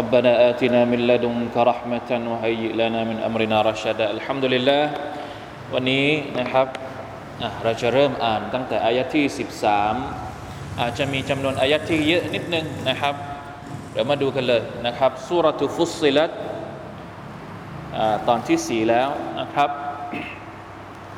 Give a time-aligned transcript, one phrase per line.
[0.00, 4.82] ربنا آتنا من لدنك رحمة وهيئ لنا من أمرنا رشدا الحمد لله
[5.74, 6.06] วันนี้
[6.38, 6.66] นะครับ
[7.42, 9.24] อ่ะเราจะเริ่มอ่านตั้งแต่อายะที่
[10.04, 13.14] 13 อาจจะมีจำนวนอายะที่เยอะนิดนึงนะครับ
[13.92, 16.30] เดี๋ยวมาดูกันเลยนะครับสุรทุฟุสซิลัต
[18.28, 19.08] ตอนที่ 4 แล้ว
[19.40, 19.70] นะครับ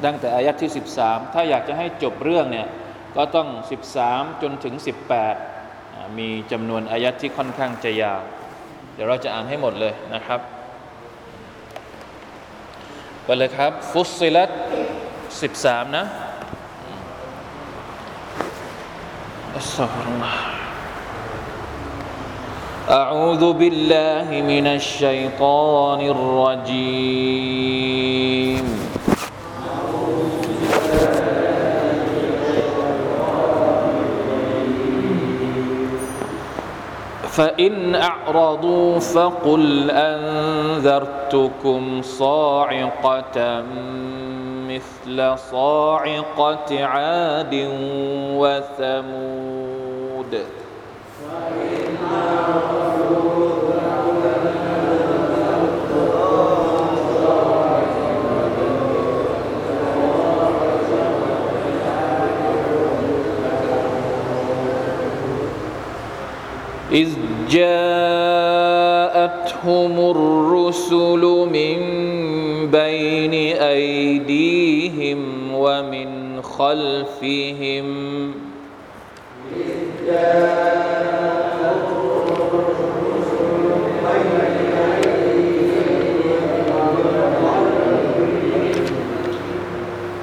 [0.05, 2.67] ตั้งแต่อายะที่ 13 ถ้าอยากจะให้จบเรื่องเนี่ย
[3.17, 3.48] ก็ต้อง
[3.95, 4.75] 13 จนถึง
[5.47, 8.21] 18 มีจำนวนอายะที่ค่อนข้างจะยาว
[8.97, 10.41] เดี๋ยวเราจะอ่านให้หมดเลยนะครับ
[13.25, 14.51] ไปเลยครับ ฟุสซิลัต
[15.41, 16.05] สิบสามนะ
[19.57, 20.62] อัสซาฟุรุลลอฮ์
[22.91, 27.33] أعوذ بالله من الشيطان الرجيم
[37.38, 41.52] فإن أعرضوا فقل أنذرتكم
[42.02, 43.64] صاعقة
[44.68, 47.68] مثل صاعقة عاد
[48.34, 49.48] وثمود.
[66.92, 68.80] إذ جاءتهم
[70.12, 71.80] الرسل من
[72.72, 75.20] بين أيديهم
[75.54, 77.88] ومن خلفهم.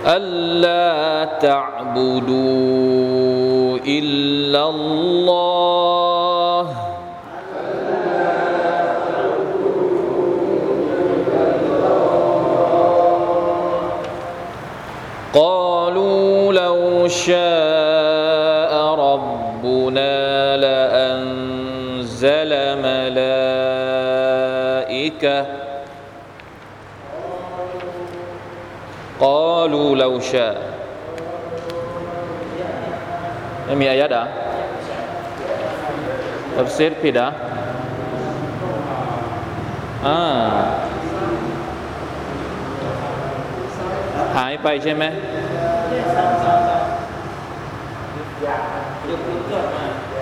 [0.07, 2.35] ألا تعبدوا
[3.87, 5.94] إلا الله.
[17.08, 18.74] شاء
[19.06, 20.18] ربنا
[20.66, 22.52] لأنزل
[22.90, 25.38] ملائكة
[29.20, 30.56] قالوا لو شاء
[33.66, 34.26] ไม่มีอายัดอ่ะ
[36.56, 37.30] ตัฟซีรผิดอ่ะ
[40.08, 40.20] อ่า
[44.38, 45.04] หายไปใช่ไหม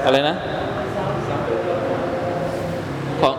[0.05, 0.35] อะไรนะ
[3.21, 3.35] ของ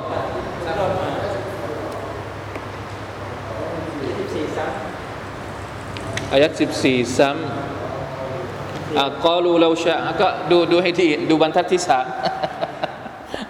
[6.33, 12.07] อายัดสิบสี่ซ้ำอ่ะกอลูเราชะก็ดูดูให้ดีดูบรรทัดที่สาม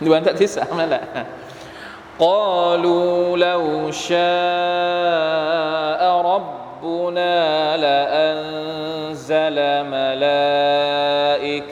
[0.02, 1.04] ดูบรรทัดที่สามนั่นแหละ
[2.20, 4.18] قالوا لو شاء
[6.32, 7.36] ربنا
[7.84, 9.56] لأنزل
[9.94, 11.21] ملائكة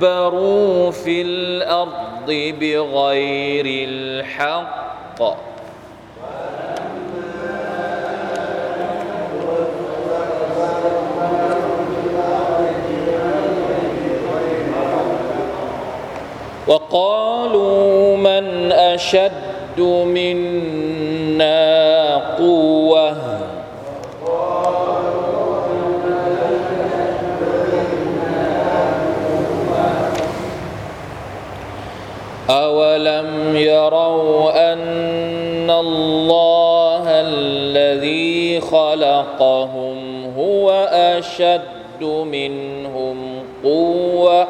[0.00, 2.26] فاستكبروا في الأرض
[2.60, 5.20] بغير الحق.
[16.66, 19.32] وقالوا من أشد
[19.78, 20.40] أشد
[33.60, 44.46] يروا أن الله الذي خلقهم هو أشد منهم قوة.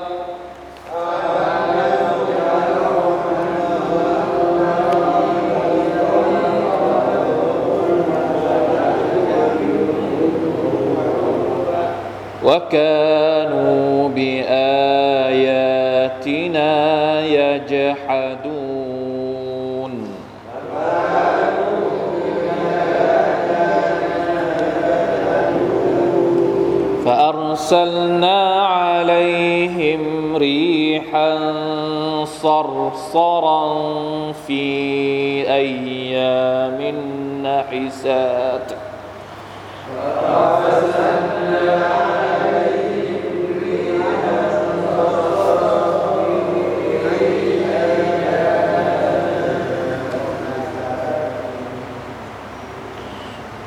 [12.45, 13.30] وكانوا
[27.61, 31.39] فأرسلنا عليهم ريحا
[32.25, 33.63] صرصرا
[34.47, 34.65] في
[35.53, 36.81] أيام
[37.45, 38.73] نحسات.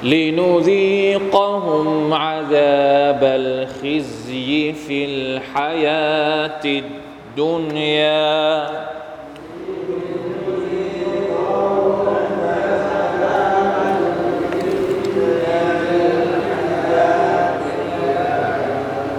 [0.04, 6.82] لنذيقهم عذاب الخزي في الحياة
[7.38, 8.68] الدنيا.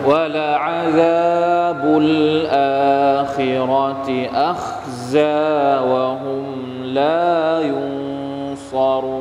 [0.07, 6.45] ولعذاب الآخرة أخزى وهم
[6.85, 9.14] لا ينصرون.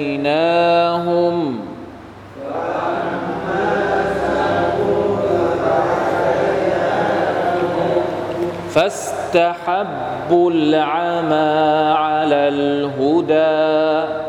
[8.76, 14.25] فاستحبوا العمى على الهدى.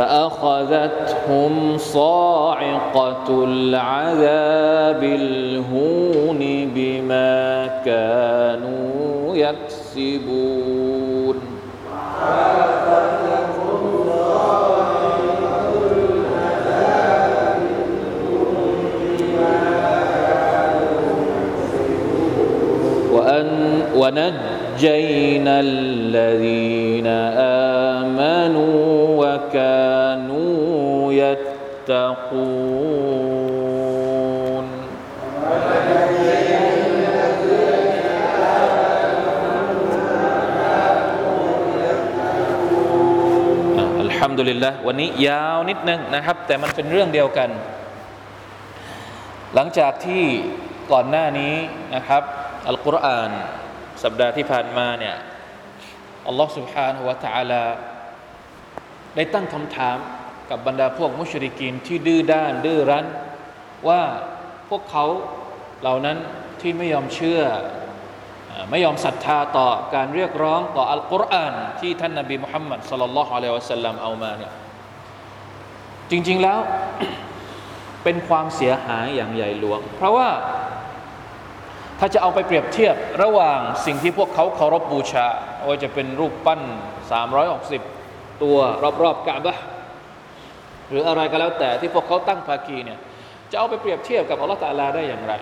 [0.00, 11.36] فأخذتهم صاعقة العذاب الهون بما كانوا يكسبون.
[23.12, 27.06] وأن ونجينا الذين
[44.29, 47.49] มดุลิลละวันนี้ยาวนิดนึงนะครับ แต่มันเป็นเรื่องเดียวกัน
[49.55, 50.23] หลังจากที่
[50.91, 51.53] ก่อนหน้านี้
[51.95, 52.23] นะครับ
[52.67, 53.31] อัลกุรอาน
[54.03, 55.15] สัปดาห์ที่ผ่านมาเนี่ย
[56.27, 57.63] อัลลอฮ์ سبحانه และ تعالى
[59.15, 59.97] ได้ตั้งคำถาม
[60.49, 63.05] กับบรรดาพวกมุชริกีนที่ดื้อด้านดื้อรั้น
[63.87, 64.01] ว่า
[64.69, 65.05] พวกเขา
[65.81, 66.17] เหล่านั้น
[66.61, 67.41] ที่ไม่ยอมเชื่อ
[68.70, 74.52] ไม่ยอมศรัทธาต่อการเรียกร้องต่ออัลกุรอานที่ท่านนบีมุฮัมมัดสลลัลลอฮุอะลัยฮิวะสัลลัมเอามาเนี่ย
[76.10, 76.58] จริง ๆแล้ว
[78.04, 80.28] เป็นความเสียหายอย่างใหญ่หลวง เพราะว่า
[81.98, 85.26] ถ้าจะเอาไปเปรียบเทียบระหว่างสิ่งที่พวกเขาเคารพบูชา
[85.68, 86.60] ว่าจะเป็นรูปปั้น
[87.52, 88.58] 360 ตัว
[89.02, 89.56] รอบๆกาบะ
[90.88, 92.98] หรืออะไรก็แล้วแต่ที่พวกเขาตั้งภาคีเนี่ย
[93.50, 95.32] จะเอาไปเปรียบเทียบกับอัลลอฮฺตาลาได้อย่างไร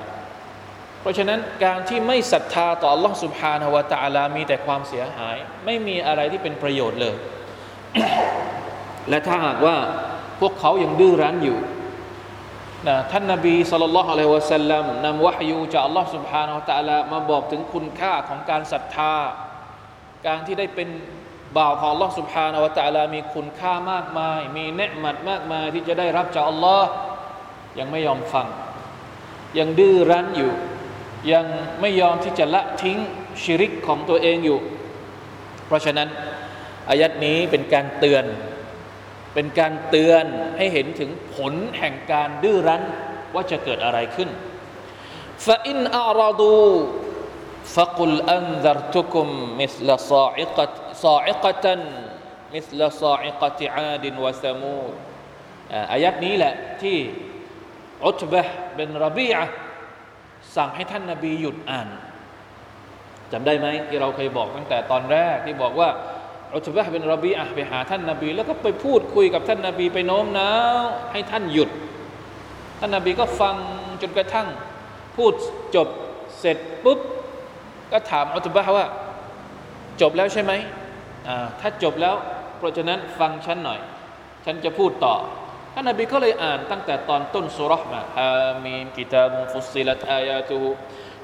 [1.01, 7.15] เพราะฉะนั้นการที่ไม่ศรัทธาต่ออัลลอฮฺสุบฮานาวะตาลามีแต่ความเสียหาย ไม่มีอะไรที่เป็นประโยชน์เลย
[9.09, 9.77] และถ้าหากว่า
[10.39, 11.59] พวกเขายังดื้อรั้นอยู่
[12.87, 19.15] นะท่านนบีสุลต่านละฮ์อะลัยวะสัลลัมนำวะฮยูจากอัลลอฮ์ سبحانه และ تعالى มาบอกถึงคุณค่าของการศรัทธา
[20.27, 20.89] การที่ได้เป็น
[21.57, 26.87] บ่าวของอัลลอฮ์ سبحانه และ تعالى มีคุณค่ามากมาย มีเนืมัดมากมายที่จะได้รับจากอัลลอฮ์
[27.79, 28.47] ยังไม่ยอมฟัง
[29.59, 30.53] ยังดื้อรั้นอยู่
[31.32, 31.46] ยัง
[31.80, 32.98] ไม่ยอมที่จะละทิ้ง
[33.42, 34.58] ชิริกของตัวเองอยู่
[35.66, 36.08] เพราะฉะนั้น
[36.88, 38.24] อายัดนี้เป็นการเตือน
[39.34, 40.24] เป็นการเตือน
[40.56, 42.82] ให้เห็นถึงผลแห่งการดื้อรั้น
[43.34, 44.28] ว่าจะเกิดอะไรขึ้น
[45.46, 49.26] فإن أعرضوا فقل أنذرتكم
[49.60, 54.92] مثل صاعقة صاعقة مثل صاعقة عاد وثمود
[55.92, 56.98] อายัดนี้แหละที่
[58.06, 58.42] อุตบะ
[58.74, 59.44] บินรบีอะ
[60.58, 61.88] สั่งให้ท่านนาบีหยุดอ่าน
[63.32, 65.88] จำได้ไหมที่เราเคยบอกตั้งแต่ตอนแรกที่บอกว่า
[66.54, 70.50] อุตบะเป็นรบีอะไปหาท่านนาบี แล้วก็ไปพูดคุยกับท่านนาบีไปโน้มน้า
[70.80, 71.70] วให้ท่านหยุด
[72.78, 73.56] ท่านนาบีก็ฟัง
[74.02, 74.46] จนกระทั่ง
[75.16, 75.32] พูด
[75.76, 75.88] จบ
[76.38, 76.98] เสร็จปุ๊บ
[77.92, 78.86] ก็ถามอุตบะว่า
[80.00, 80.52] จบแล้วใช่ไหม
[81.60, 82.14] ถ้าจบแล้ว
[82.58, 83.78] เพราะฉะนั้นฟังฉันหน่อย
[84.44, 85.14] ฉันจะพูดต่อ
[85.74, 88.32] ท่านนบีก็เลยอ่านตั้งแต่ตอนต้นสุรษมาฮา
[88.64, 90.60] حم كتاب فصلت آياته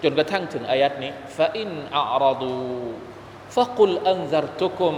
[0.03, 4.95] จนกระทั่งถึงอายัดนี้فإن أعرضوا فقل أنذرتكم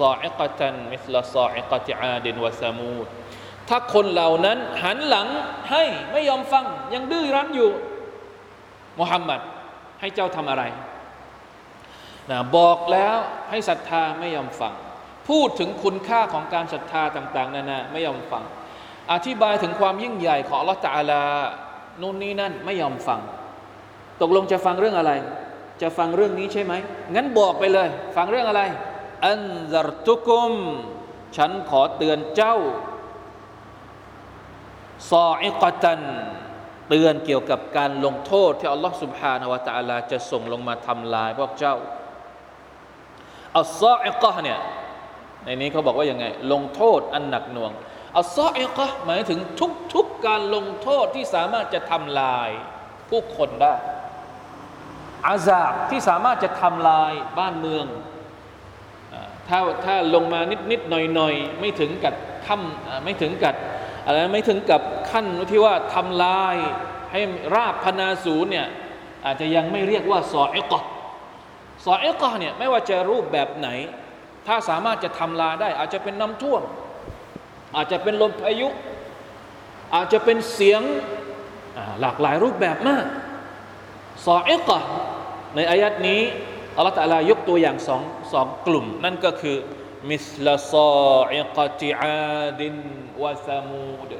[0.00, 3.06] صاعقة مثل صاعقة عاد وثمود
[3.68, 5.28] ถ้าคนเหล่านั้นหันหลัง
[5.70, 6.64] ให้ไม่ยอมฟัง
[6.94, 7.70] ยังดื้อรั้นอยู่
[9.00, 9.40] มุฮัมมัด
[10.00, 10.62] ให้เจ้าทำอะไร
[12.30, 13.16] นะบอกแล้ว
[13.50, 14.74] ให้ศรัทธาไม่ยอมฟัง
[15.28, 18.44] พูดถึงคุณค่าของการศรัทธาต่าง ๆนานาไม่ยอมฟัง
[19.12, 21.22] อธิบายถึงความยิ่งใหญ่ของอัลลอฮฺตาลา
[22.00, 23.20] นู่นนี่นั่นไม่ยอมฟัง
[24.20, 25.12] ตกลงจะฟังเรื่องอะไร
[25.82, 26.72] จะฟังเรื่องนี้ใช่ไหม
[27.14, 28.62] งั้นบอกไปเลย ฟังเรื่องอะไร
[29.28, 29.40] อัน
[29.72, 30.52] ซารตุกุม
[31.36, 32.56] ฉันขอเตือนเจ้า
[35.10, 36.00] ซออิกตัน
[36.88, 41.76] เตือนเกี่ยวกับการลงโทษ ที่อัลลอฮฺสุบฮานาวะตะลาจะส่งลงมาทำลายพวกเจ้า
[43.58, 44.58] อัลซออิกะเนี่ย
[45.44, 47.72] ในนี้เขาบอกว่ายังไง ลงโทษอันหนักหน่วง
[48.16, 49.40] อัลซออิกะหมายถึง
[49.94, 52.48] ทุกๆการลงโทษที่สามารถจะทำลาย
[53.08, 53.74] ผู้คนได้
[55.26, 57.86] อาซาบที่สามารถจะทำลายบ้านเมือง
[59.48, 62.14] ถ้าถ้าลงมานิดนิดหน่อยหน่อยไม่ถึงกับ
[62.46, 63.54] ทำไม่ถึงกับ
[64.04, 66.56] อะไรไม่ถึงกับขั้นที่ว่าทำลาย
[67.12, 67.20] ให้
[67.54, 68.66] ราบพนาศูนย์เนี่ย
[69.24, 70.80] อาจจะยังไม่เรียกว่าซออิกะ
[71.84, 73.68] ซออิกะเนี่ยไม่ว่าจะรูปแบบไหน
[74.46, 76.62] ถ้าสามารถจะทำลายได้ อาจจะเป็นน้ำท่วม
[77.76, 78.68] อาจจะเป็นลมพายุ
[79.94, 80.82] อาจจะเป็นเสียง
[82.00, 83.04] หลากหลายรูปแบบมาก
[84.26, 84.78] ซออิกะ
[85.54, 86.20] ในอายัดนี้
[86.76, 89.56] อัลลอฮฺตะลายกตัวอย่างสองสองกลุ่ม นั่นก็คือ
[90.10, 90.74] มิสลาซ
[91.16, 92.74] ออิกติอาดิน
[93.22, 94.12] วะซามูด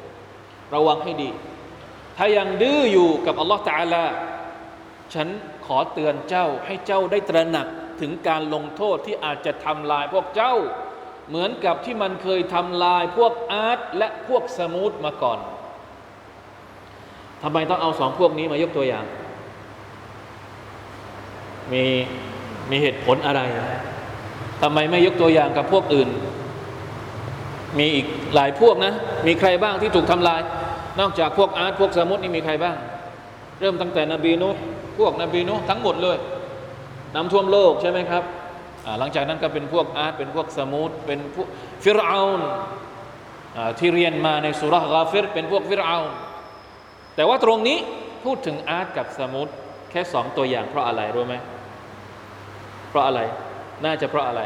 [0.74, 1.30] ระวังให้ดี
[2.16, 4.04] ถ้ายังดื้ออยู่กับอัลลอฮฺตะลา
[5.14, 5.28] ฉัน
[5.66, 7.66] ขอเตือนเจ้าให้เจ้าได้ตระหนัก
[8.00, 10.54] ถึงการลงโทษที่อาจจะทำลายพวกเจ้า
[11.30, 15.38] เหมือนกับที่มันเคยทำลายพวกอาร์ตและพวกสมูทมาก่อน
[17.42, 19.04] ทำไมต้องเอาสองพวกนี้มายกตัวอย่าง
[21.72, 21.84] มี
[22.70, 23.40] มีเหตุผลอะไร
[24.62, 26.08] ทำไมไม่ยกตัวอย่างกับพวกอื่น
[27.78, 28.92] มีอีกหลายพวกนะ
[29.26, 30.40] มีใครบ้างที่ถูกทำลาย
[31.00, 32.76] นอกจากพวกอาร์ตพวกสมุทนี่มีใครบ้าง
[33.60, 34.48] เริ่มตั้งแต่นบีนุ
[34.98, 36.18] พวกนบีนุทั้งหมดเลย
[37.14, 38.22] น้ำท่วมโลกใช่ไหมครับ
[38.98, 41.48] หลังจากนั้นก็เป็นพวกอาร์ตเป็นพวกสมุทเป็นพวก
[41.84, 42.40] ฟิรเอาน
[43.78, 46.06] ที่เรียนมาในสุรษกาฟิรเป็นพวกฟิรเอาน
[47.16, 47.78] แต่ว่าตรงนี้
[48.24, 49.48] พูดถึงอาร์ตกับสมุท
[49.90, 51.34] แค่สองตัวอย่างเพราะอะไรรู้ไหม
[52.88, 53.20] เพราะอะไร
[53.84, 54.42] น่าจะเพราะอะไร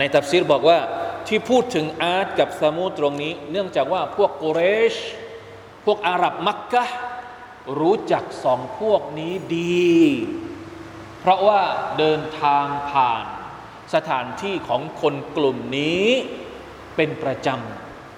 [0.00, 0.78] ในตัฟซีรบอกว่า
[1.28, 4.60] ที่พูดถึงอาดกับสะมูดตรงนี้ เนื่องจากว่าพวกกุเร
[4.92, 4.94] ช
[5.84, 6.84] พวกอาหรับมักกะ
[7.80, 9.92] รู้จักสองพวกนี้ดี
[11.28, 11.62] เพราะว่า
[11.98, 13.24] เดินทางผ่าน
[13.94, 16.06] สถานที่ของคนกลุ่มนี้
[16.96, 17.48] เป็นประจ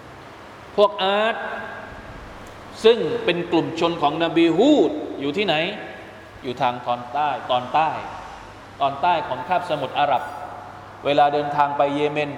[0.05, 1.37] ำ พวกอาร์ต
[2.85, 4.91] ซึ่งเป็นกลุ่มชนของนบีฮูด
[5.21, 5.55] อยู่ที่ไหน
[6.43, 7.91] อยู่ทางตอนใต้ตอนใต้
[8.81, 10.23] ตอนใต้ของคาบสมุทรอาหรับ
[11.05, 12.31] เวลาเดินทางไปเยเมน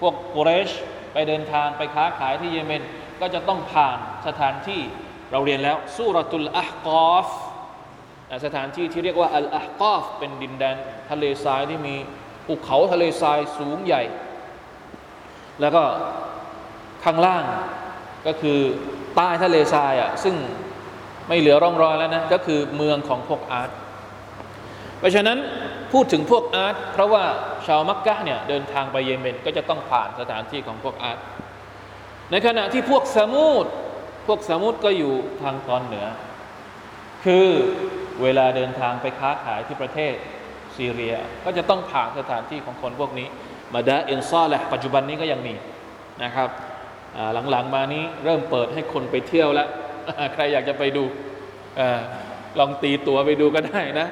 [0.00, 0.70] พวกกุเรช
[1.12, 2.82] ไปเดินทางไปค้าขายที่เยเมน
[3.20, 4.80] ก็จะต้องผ่านสถานที่
[5.30, 7.28] เราเรียนแล้วสุรตุลอาฮกอฟ
[8.44, 10.76] สถานที่ที่เรียกว่าอัลอาฮกอฟเป็นดินแดน
[11.10, 11.94] ทะเลทรายที่มี
[12.46, 14.02] ภูเขาทะเลทรายสูงใหญ่
[15.60, 15.82] แล้วก็
[17.04, 17.44] ข้างล่าง
[18.26, 18.58] ก็คือ
[19.16, 20.36] ใต้ทะเลทรายอะซึ่ง
[21.28, 23.70] ไม่เหลือร่องรอยแล้วนะก็คือเมืองของพวกอาร์ต
[24.98, 25.38] เพราะฉะนั้น
[25.92, 27.24] พูดถึงพวกอาร์ตเพราะว่า
[27.66, 31.18] ชาวมักกะเนี่ยเดินทางไปเยเมนก็จะต้องผ่านสถานที่ของพวกอาร์ต
[32.30, 33.66] ในขณะที่พวกสมุท
[34.26, 36.06] พวกสมุทก็อยู่ทางตอนเหนือ
[37.24, 37.48] คือ
[38.22, 40.14] เวลาเดินทางไปค้าขายที่ประเทศ
[40.76, 43.28] ซีเรีย ก็จะต้องผ่านสถานที่ของคนพวกนี้
[43.74, 45.54] มาดาอินซอแหละปัจจุบันนี้ก็ยังมี
[46.24, 46.48] นะครับ
[47.50, 49.68] หลังๆมานี้เริ่มเปิดให้คนไปเที่ยวแล้ว
[50.34, 51.04] ใครอยากจะไปดู
[51.78, 51.80] อ
[52.58, 54.08] ลองตีตั๋วไปดูก็ได้นะ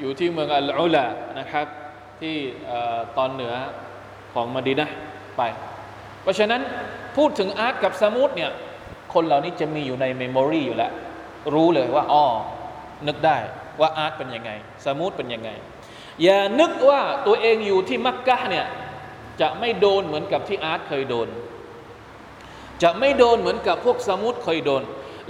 [0.00, 1.06] อยู่ที่เมืองอัลอุลา
[1.38, 1.66] นะครับ
[2.20, 2.36] ที่
[3.16, 3.54] ตอนเหนือ
[4.34, 4.88] ของมาดีนะ
[5.36, 5.42] ไป
[6.22, 6.60] เพราะฉะนั้น
[7.16, 8.50] พูดถึงอาร์ตกับสมุดเนี่ย
[9.14, 10.92] คนเหล่านี้จะมีอยู่ในเมมโมรีอยู่แล้ว
[11.54, 12.24] รู้เลยว่าอ๋อ
[13.06, 13.38] นึกได้
[13.80, 14.50] ว่าอาร์ตเป็นยังไง
[14.86, 15.50] สมุดเป็นยังไง
[16.22, 18.66] อย่านึกว่าตัวเองอยู่ที่มักกะเนี่ย
[19.40, 21.28] จะไม่โดนเหมือนกับที่อาร์ตเคยโดน
[22.82, 24.82] จะไม่โดนเหมือนกับพวกสมุดเคยโดน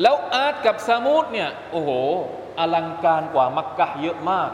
[0.02, 1.90] แล้วอาร์ตกับสมุดเนี่ยโอ้โห
[2.58, 4.50] อลังการกว่ามักกะเยอะมาก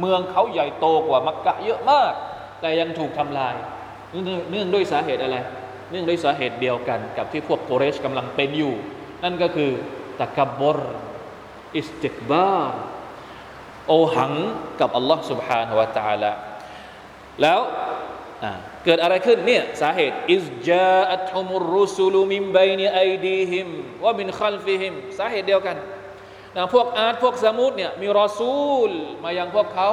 [0.00, 2.12] เมืองเขาใหญ่โตกว่ามักกะเยอะมาก
[2.60, 3.54] แต่ยังถูกทำลาย
[4.50, 5.36] เนื่องด้วยสาเหตุอะไร
[5.90, 8.74] เนื่องด้วยสาเหตุเดียวกันกับที่พวกโกเรชกำลังเป็นอยู่
[9.24, 9.70] นั่นก็คือ
[10.18, 10.78] ตะกบบร
[11.77, 12.79] อิสติกบาร์
[13.87, 14.33] โอหัง
[14.79, 16.31] กับอัลลอฮ์ سبحانه และ تعالى
[17.41, 17.59] แล้ว
[18.85, 23.67] เกิดอะไรขึ้นเนี่ยสาเหตุอิสจาอัตฮุมุรุสุลุมิมไบนีไอดีฮิม
[24.03, 25.77] วะมินคัลฟิฮิมสาเหตุเดียวกัน
[26.55, 28.91] นะพวกอาร์ตพวกสมุดเนี่ยมีรอซูล
[29.23, 29.89] มายังพวกเขา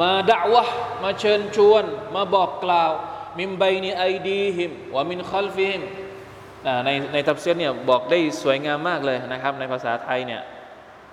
[0.00, 0.64] มาด่าวะ
[1.02, 2.92] มาเชิญชวน มาบอกกล่าว
[3.38, 5.82] มิมไบนีไอดีฮิมวะมินคัลฟิฮิม
[6.85, 10.41] ในในทับเซียนเนี่ยบอกได้สวยงามมากเลยนะครับ ในภาษาไทยเนี่ย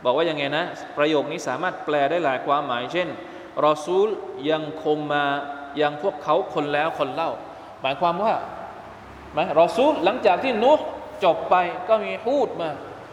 [0.05, 0.65] บอกว่ายังไงนะ
[0.99, 3.09] ประโยคนี้สามารถแปลได้หลายความหมาย เช่น
[3.67, 4.07] รอซูล
[4.51, 5.25] ยังคงมา
[5.81, 7.31] ยังพวกเขาคนแล้วคนเล่า
[7.83, 8.35] หมายความว่า
[9.33, 10.73] ไหมรอซูลหลังจากที่นุ
[11.25, 11.57] จบไป
[11.89, 12.71] ก็มีฮูดมา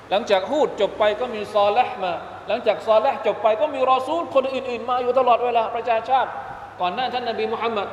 [0.09, 2.13] หลังจากฮูดจบไปก็มีซอลห์มา
[2.47, 6.29] หลังจากซอลห์จบไปก็มีรอซูลคนอื่น ๆ มาอยู่ตลอดเวลาประชาชาติ
[6.81, 7.87] ก่อนหน้าท่านนบีมุฮัมมัด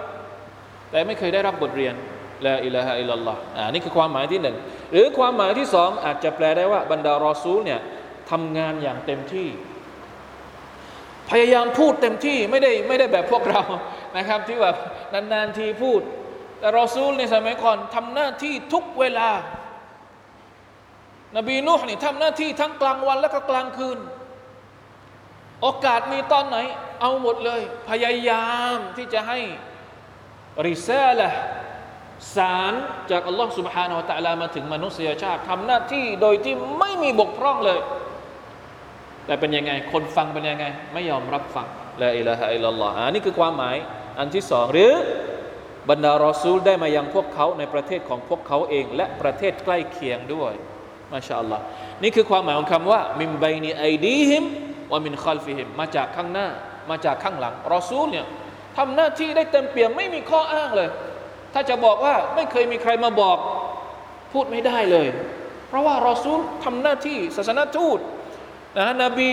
[0.90, 1.94] แต่ไม่เคยได้รับบทเรียน
[2.46, 4.56] ละอิละฮะอิลลัลลอฮ์อ่านี่คือความหมายที่หนึ่ง
[4.92, 7.80] หรือความหมายที่สองอาจจะแปลได้ว่าบรรดารอซูลเนี่ย
[8.30, 9.48] ทำงานอย่างเต็มที่
[11.30, 13.62] พยายามพูดเต็มที่ไม่ได้ไม่ได้แบบพวกเรา
[14.16, 14.76] นะครับ ที่แบบ
[15.32, 16.00] นานๆทีพูด
[16.58, 19.30] แต่รอซูลในสมัยก่อนทำหน้าที่ทุกเวลา
[21.36, 23.98] นบีนูห์นี่ทำหน้าที่ทั้งกลางวันและก็กลางคืน
[25.62, 26.58] โอกาสมีตอนไหน
[27.00, 29.38] เอาหมดเลย พยายามที่จะให้
[30.66, 31.28] رسالة
[32.35, 32.73] สาร
[33.11, 37.79] จากอัลลอฮ์ سبحانه และ تعالى มาถึงมนุษยชาติทำหน้าที่โดยที่ไม่มีบกพร่องเลย
[39.25, 41.67] แต่เป็นยังไง คนฟังเป็นยังไง ไม่ยอมรับฟัง
[42.03, 43.75] ละอิละฮะอิลลัลลอฮ์อันนี้คือความหมาย
[44.19, 44.93] อันที่สองหรือ
[45.89, 50.53] บรรดารอซูลได้มายังพวกเขาในประเทศของพวกเขาเอง และประเทศใกล้เคียงด้วย
[51.11, 51.63] มาชาอัลลอฮ์
[52.03, 54.43] นี่คือความหมายของคำว่ามิมไบนีไอดีฮิม
[54.91, 56.47] วามินคอลฟิฮิมมาจากข้างหน้า
[56.89, 58.25] มาจากข้างหลังรอซูลเนี่ย
[58.77, 60.89] ทำหน้าที่ได้เต็มเปี่ยมไม่มีข้ออ้างเลย
[61.58, 63.38] ถ้าจะบอกว่าไม่เคยมีใครมาบอก
[64.32, 65.06] พูดไม่ได้เลย
[65.68, 67.98] เพราะว่ารอซูลทำหน้าที่ศาสนทูต
[68.78, 69.28] นะนบี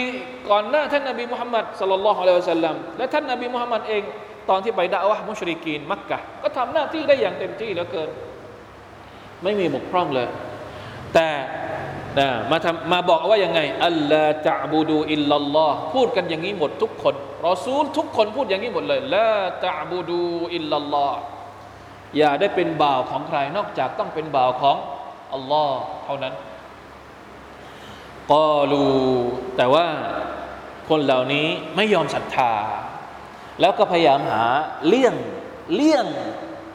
[0.50, 4.04] ก่อนหน้าท่านนบีมุฮัมมัดสลลัลลอฮุอะลัยฮิวะสัลลัมและท่านนบีมุฮัมมัดเอง
[4.50, 8.10] ตอนที่ไปด่าวะมุชริกีนมักกะก็ทำหน้าที่ได้อย่างเต็มที่เหลือเกิน
[9.44, 10.28] ไม่มีบกพร่องเลย
[11.14, 11.28] แต่
[12.20, 17.16] นะมาทำมาบอกว่ายังไงอัลลอฮฺจะบูดูอิลลัลลอฮ์พูดกันอย่างนี้หมดทุกคน
[17.48, 19.28] รอซูลทุกคนพูดอย่างนี้หมดเลยละ
[19.64, 20.22] จะบูดู
[20.56, 21.20] อิลลัลลอฮ์
[22.18, 24.78] อย่าได้เป็นบ่าวของใครนอกจากต้องเป็นบ่าวของ
[25.34, 26.34] อัลลอฮ์เท่านั้น
[28.32, 28.86] กอลู
[29.58, 29.86] แต่ว่า
[30.90, 32.54] คนเหล่านี้ไม่ยอมศรัทธา
[33.62, 34.46] แล้วก็พยายามหา
[34.88, 35.16] เลี่ยง
[35.74, 36.06] เลี่ยง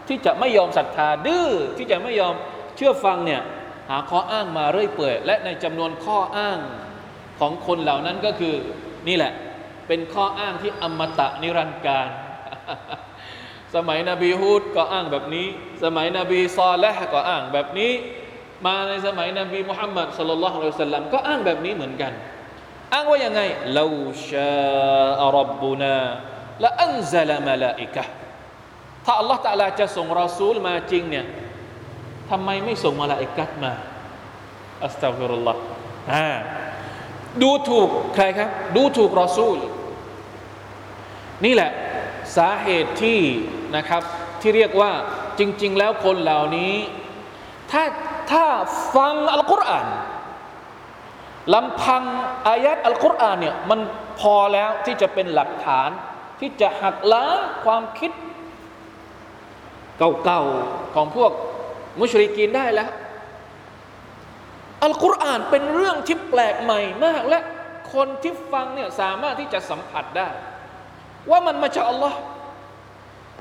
[0.08, 2.34] ที่จะไม่ยอมศรัทธาดื้อที่จะไม่ยอม
[2.76, 3.42] เชื่อฟังเนี่ย
[3.90, 6.58] หาข้ออ้างมาเรื่อยเปื่อยและในจำนวนข้ออ้าง
[7.40, 8.54] ของคนเหล่านั้นก็คือ
[9.08, 9.32] นี่แหละ
[9.88, 12.08] เป็นข้ออ้างที่อมตะนิรันดร์การ
[13.74, 15.46] สมัยนบีฮูดก็อ้างแบบนี้
[15.84, 17.92] สมัยนบีซอและก็อ้างแบบนี้
[18.66, 22.12] มาในสมัยนบีมุฮัมมัดสุลลัลลอฮุอะลัยฮิสลามก็อ้างแบบนี้เหมือนกัน
[22.92, 23.40] อ้างว่ายังไง
[23.74, 23.86] เรา
[24.28, 24.54] ชา
[25.22, 25.98] อัรับบุนา
[26.64, 28.04] ละอันซาลมาลาอิกะ
[29.04, 31.26] ถ้าอัลลอฮฺตะลาจะส่งรอซูลมาจริงเนี่ย
[32.30, 33.72] ทำไมไม่ส่งมาลาอิกัตมา
[34.84, 35.60] อัสตัฟิรุลลอฮ์
[36.12, 36.28] อ่า
[37.42, 39.58] ดูถูกใครครับ ดูถูกรอซูล
[41.44, 41.70] นี่แหละ
[42.36, 43.20] สาเหตุที่
[43.76, 44.02] นะครับ
[44.40, 44.92] ที่เรียกว่า
[45.38, 46.74] จริง ๆ แล้วคนเหล่านี้
[47.70, 47.84] ถ้า
[48.32, 48.44] ถ้า
[48.96, 49.86] ฟังอัลกุรอาน
[51.54, 52.02] ลำพัง
[52.48, 53.80] อายัดอัลกุรอานเนี่ยมัน
[54.20, 55.90] พอแล้วที่จะเป็นหลักฐาน
[56.40, 58.12] ที่จะหักล้างความคิด
[60.24, 61.32] เก่าๆ ของพวก
[62.00, 62.90] มุชริกีนได้แล้ว
[64.84, 67.38] อัลกุรอานเป็นเรื่องที่แปลกใหม่มากและ
[67.94, 70.28] คนที่ฟังเนี่ยสามารถที่จะสัมผัสได้
[71.30, 72.18] ว่ามันมาจากอัลลอฮ์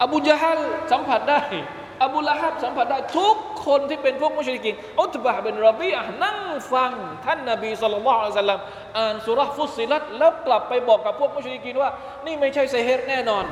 [0.03, 0.61] อบูจาฮัล
[0.93, 1.41] สัมผัสได้
[2.05, 6.39] อบูละฮับสัมผัสได้ทุกคนที่เป็นพวกมุชริกินอุตบะเป็นรบีอะนั่ง
[6.73, 6.93] ฟัง
[7.25, 8.61] ท่านนบีสุลต่านละสัลลัม
[8.99, 11.91] อ่านสุรฟุสิลัตแล้วกลับไปบอกกับพวกมุชริกินว่า
[12.27, 13.45] นี่ไม่ใช่เซเฮตแน่นอน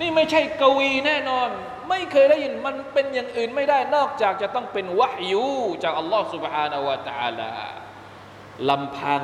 [0.00, 1.48] นี่ไม่ใช่กวีแน่นอน
[1.88, 5.48] ไม่เคยได้ยินมันเป็นอย่างอื่นไม่ได้นอกจากจะต้องเป็นวะฮยู
[5.82, 7.52] จากอัลลอฮ์ سبحانه และ تعالى
[8.68, 9.22] ลำพัง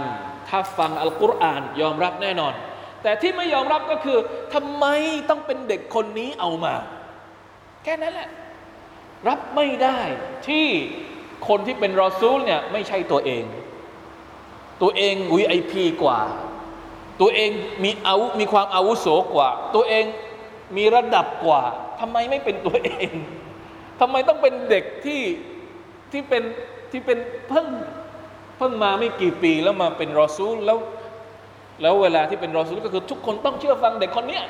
[0.48, 2.54] ถ้าฟังอัลกุรอานยอมรับแน่นอน
[3.03, 4.17] แต่ที่ไม่ยอมรับก็คือ
[4.53, 4.85] ทำไม
[5.29, 6.73] ต้องเป็นเด็กคนนี้เอามา
[7.83, 8.29] แค่นั้นแหละ
[9.27, 9.99] รับไม่ได้
[10.47, 10.67] ที่
[11.47, 13.43] คนที่เป็นรอซูลเนี่ยไม่ใช่ตัวเอง
[14.81, 16.19] ตัวเอง VIP กว่า
[17.21, 17.51] ตัวเอง
[17.83, 20.05] มีอาวุมีความอาวุโสกว่า ตัวเอง
[20.77, 21.61] มีระดับกว่า
[21.99, 23.09] ทำไมไม่เป็นตัวเอง
[23.99, 25.21] ทำไมต้องเป็นเด็กที่
[26.11, 26.43] ที่เป็น
[26.91, 27.17] ที่เป็น
[27.49, 27.67] เพิ่ง
[28.57, 30.77] เพิ่งมาไม่กี่ปีแล้วมาเป็นรอซูลแล้ว
[31.81, 34.43] แล้วเวลาที่เป็นรอซูลก็คือทุกคนต้องเชื่อฟังเด็กคนเนี้ย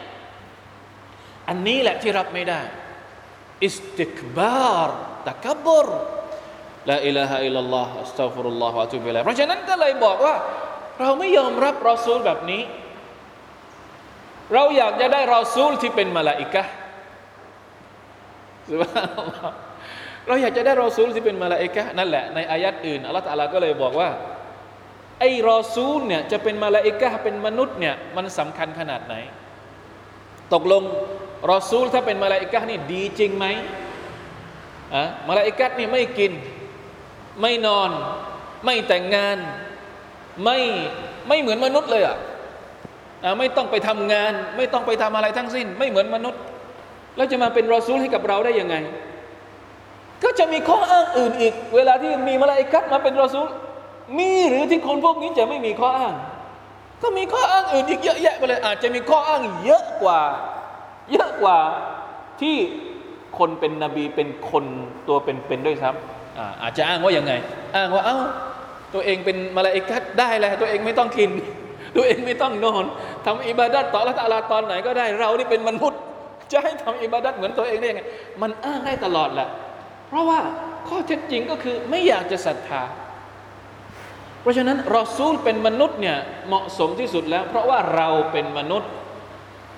[1.49, 2.61] อันนี้แหละที่รับไม่ได้
[3.65, 5.87] استكبار تكبر
[6.89, 10.35] لا إله إلا الله أستغفر الله وأتوب إليه เพราะฉะนั้นก็เลยบอกว่า
[10.99, 12.61] เราไม่ยอมรับรอซูลแบบนี้
[14.53, 16.63] เราอยากจะได้รอซูลที่เป็นมาลาอิกะ
[18.71, 19.55] سبحان الله
[20.27, 24.09] เราอยากจะได้รอซูลที่เป็นมาลาอิกะนั่นแหละในอายัดอื่นอัลลอฮฺ تعالى ก็เลยบอกว่า
[25.19, 29.15] ไอ้รอซูลเนี่ยจะเป็นมาลาอิกะเป็นมนุษย์เนี่ยมันสำคัญขนาดไหน
[30.53, 30.83] ตกลง
[31.51, 33.45] รอซูลถ้าเป็นมาลาอิกะนี่ดีจริงไหม
[34.95, 36.31] อะมาลาอิกะนี่ไม่กิน
[37.41, 37.89] ไม่นอน
[38.65, 39.37] ไม่แต่งงาน
[40.43, 40.59] ไม่
[41.27, 42.17] ไม่เหมือนมนุษย์เลยอะ
[43.39, 46.41] ไม่ต้องไปทำงาน ไม่ต้องไปทำอะไรทั้งสิ้น ไม่เหมือนมนุษย์
[47.15, 48.75] แล้วจะมาเป็นรอซูลให้กับเราได้ยังไง
[50.23, 53.47] ก็จะมีข้ออ้างอื่นอีก เวลาที่มีมาลาอิกัดมาเป็นรอซูล
[54.17, 56.13] มีหรือที่คนพวกนี้จะไม่มีข้ออ้าง
[57.03, 60.21] ก็มีข้ออ้างอื่นอีกเยอะแยะไปเลย อาจจะมีข้ออ้างเยอะกว่า
[61.11, 61.57] เยอะกว่า
[62.41, 62.55] ที่
[63.37, 64.65] คนเป็นนบีเป็นคน
[65.07, 67.33] ตัวเป็นๆด้วยซ้ำอาจจะอ้างว่าอย่างไง
[67.75, 68.17] อ้างว่าเอ้า
[68.93, 71.29] ตัวเองเป็นมาลาอิกัดได้แล้วตัวเองไม่ต้องกิน
[71.95, 72.83] ตัวเองไม่ต้องนอน
[73.25, 75.99] ทำอิบาดัตต่อละตาลาตอนไหนก็ได้เรานี่เป็นมนุษย์
[76.51, 78.01] จะให้ทำอิบาดัตเหมือนตัวเองได้ยังไง
[78.41, 79.47] มันอ้างได้ตลอดแหละ
[80.07, 80.39] เพราะว่า
[80.87, 82.81] ข้อเท็จจริงก็คือไม่อยากจะศรัทธา
[84.41, 88.89] เพราะฉะนั้นรอซูลเป็นมนุษย์เนี่ยเหมาะสมที่สุดแล้ว เพราะว่าเราเป็นมนุษย์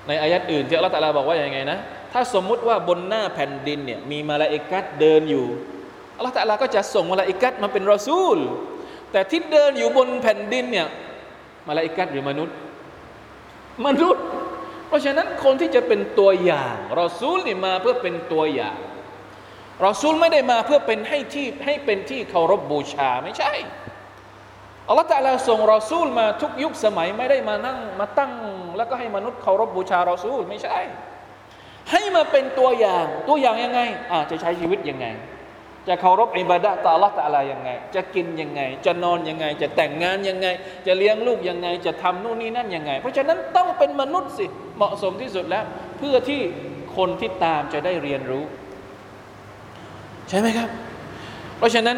[0.08, 1.80] ในอายัดอื่นที่อัลลอฮฺตาลาบอกว่าอย่างไงนะ
[2.14, 5.46] ถ้าสมมุติว่าบนหน้าแผ่นดินเนี่ยมีมาลาอิกัดเดินอยู่
[6.18, 8.38] อัลลอฮฺตาลาก็จะส่งมาลาอิกัดมาเป็นรอซูล
[9.12, 10.88] แต่ที่เดินอยู่บนแผ่นดินเนี่ย
[11.68, 12.56] มาลาอิกัดหรือมนุษย์
[13.86, 14.24] มนุษย์
[14.88, 18.78] เพราะฉะนั้นคนที่จะเป็นตัวอย่างรอซูลนี่มาเพื่อเป็นตัวอย่าง
[19.86, 23.54] รอซูลไม่ได้มาเพื่อเป็นให้ที่ให้เป็นที่เคารพบบูชาไม่ใช่
[24.92, 28.32] อัลลอฮฺตะลาส่งรอซูลมาทุกยุคสมัยไม่ได้มานั่งมาตั้ง
[28.78, 30.70] แล้วก็ให้มนุษย์เคารพบูชารอซูลไม่ใช่
[31.92, 35.06] ให้มาเป็นตัวอย่างตัวอย่างยังไงอ่าจะใช้ชีวิตยังไง
[35.88, 40.48] จะเคารพอิบาดะต่ออัลลอฮฺตะลายังไง จะกินยังไง จะนอนยังไง จะแต่งงานยังไง
[40.88, 44.46] จะเลี้ยงลูกยังไง จะทำนู่นนี่นั่นยังไง เพราะฉะนั้นต้องเป็นมนุษย์สิ
[44.78, 45.64] เหมาะสมที่สุดแล้ว
[45.98, 46.42] เพื่อที่
[46.98, 48.44] คนที่ตามจะได้เรียนรู้
[50.30, 50.70] ใช่ไหมครับ
[51.58, 51.98] เพราะฉะนั้น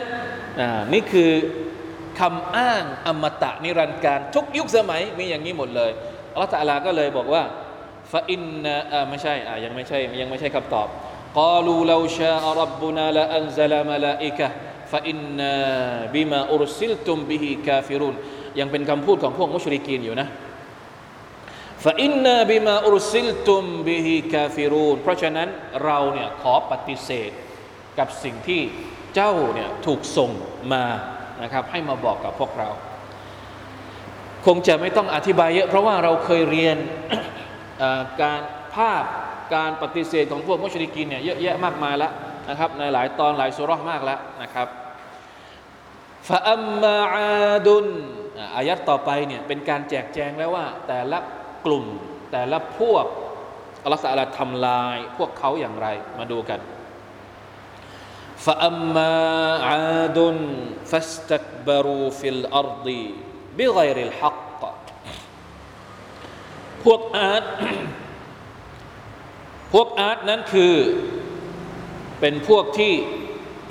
[0.93, 1.31] นี่คือ
[2.19, 5.91] คำอ้างอมตะนิรันดร์กาลทุกยุคสมัยมีอย่างนี้หมดเลย
[6.33, 7.43] อัลลอฮฺ تعالى ก็เลยบอกว่า
[8.11, 8.75] فإنا
[9.09, 10.87] ไม่ใช่อ่ายังไม่ใช่ยังไม่ใช่คำตอบ
[11.39, 18.15] قالوا لو شاء ربنا لأنزل ملائكة فإنا بما أرسلتم به كافرون
[18.59, 20.27] ยังเป็นคำพูดของพวกมุชริกีนอยู่นะ
[21.85, 25.47] فإنا بما أرسلتم به كافرون เพราะฉะนั้น
[25.83, 27.31] เราเนี่ยขอปฏิเสธ
[27.99, 28.61] กับสิ่งที่
[29.15, 30.31] เจ้าเนี่ยถูกส่ง
[30.73, 30.83] มา
[31.43, 32.69] นะครับ ให้มาบอกกับพวกเรา
[34.45, 36.77] คงจะไม่ต้องอธิบายเยอะ เพราะว่าเราเคยเรียน
[38.21, 38.41] การ
[38.75, 39.03] ภาพ
[39.55, 42.11] การปฏิเสธของพวกมุชริกินเนี่ยเยอะแยะมากมายแล้ว
[42.49, 44.67] นะครับ ในหลายตอนหลายสูเราะฮ์มากแล้วนะครับ
[46.27, 47.85] فأماาดุน
[48.55, 51.19] อายัดต่อไปเนี่ยเป็นการแจกแจงแล้วว่า แต่ละ
[51.65, 51.85] กลุ่ม
[52.31, 53.05] แต่ละพวก
[53.83, 55.87] อัลลอฮฺทำลายพวกเขาอย่างไร
[56.19, 56.59] มาดูกัน
[58.42, 59.14] فأما
[59.68, 60.18] عاد
[60.86, 62.86] فاستكبروا في الأرض
[63.58, 64.60] بغير الحق
[66.84, 67.44] พวกอาด
[69.72, 70.74] พวกอาดนั้นคือ
[72.20, 72.92] เป็นพวกที่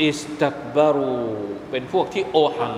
[0.01, 1.19] อิสตักบารู
[1.71, 2.75] เป็นพวกที่โอหัง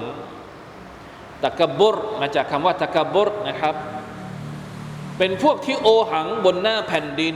[1.44, 3.76] ตะกบุรมาจากคำว่าตะกบุรนะครับ
[5.18, 7.36] เป็นพวกที่โอหังบนหน้าแผ่นดิน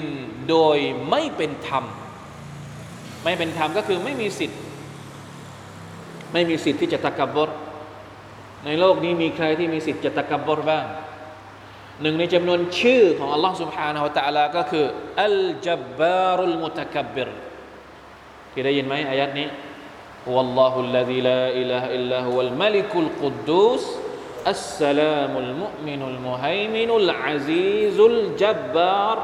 [0.50, 0.78] โดย
[1.10, 1.84] ไม่เป็นธรรม
[3.24, 4.60] ไม่เป็นธรรมก็คือไม่มีสิทธิ์
[6.34, 7.50] ไม่มีสิทธิ์ที่จะตะกบบร
[8.66, 10.86] ในโลกนี้มีใครที่มีสิทธิ์จะตะกบบรบ้าง
[12.02, 14.86] หนึ่งในจำนวนชื่อของอัลลอฮ์ سبحانه และ تعالى ก็คือ
[15.24, 17.30] อัลจับบารุลมุตะกับบิร
[18.52, 19.48] ที่ได้ยินไหมอายัดนี้
[20.28, 23.84] هو الله الذي لا إله إلا هو الملك القدوس
[24.48, 29.18] السلام المؤمن المهيمن العزيز الجبار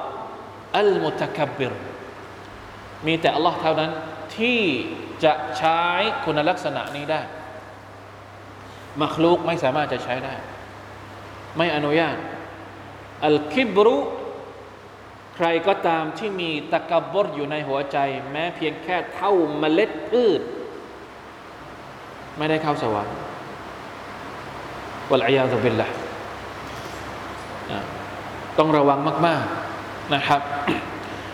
[0.75, 1.71] المتكبر
[3.06, 3.90] มีแต่อัลลอฮ์เท่านั้น
[4.36, 4.60] ที่
[5.24, 5.80] จะใช้
[6.24, 7.22] คุณลักษณะนี้ได้
[9.02, 10.34] มัคลูกไม่สามารถจะใช้ได้
[11.56, 12.16] ไม่อนุญาต
[13.26, 13.96] الكبر
[15.36, 17.98] ใครก็ตามที่มีتكبر อยู่ในหัวใจ
[18.30, 20.40] แม้เพียงแค่เท่าเมล็ดพืช
[22.38, 23.16] ไม่ได้เข้าสวรรค์
[25.10, 25.88] والعياذ بالله
[28.58, 29.44] ต้องระวังมาก
[29.78, 30.40] ๆนะครับ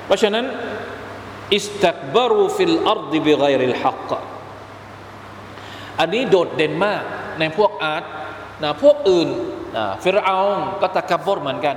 [0.06, 0.44] เพราะฉะนั้น
[1.54, 4.10] استكبروا في الأرض بغير الحق
[6.00, 7.02] อันนี้โดดเด่นมาก
[7.40, 8.04] ในพวกอาร์ต
[8.62, 9.28] นะพวกอื่น
[9.76, 10.36] นะฟิรเอา
[10.80, 11.76] ก็ตะกบบรเหมือนกัน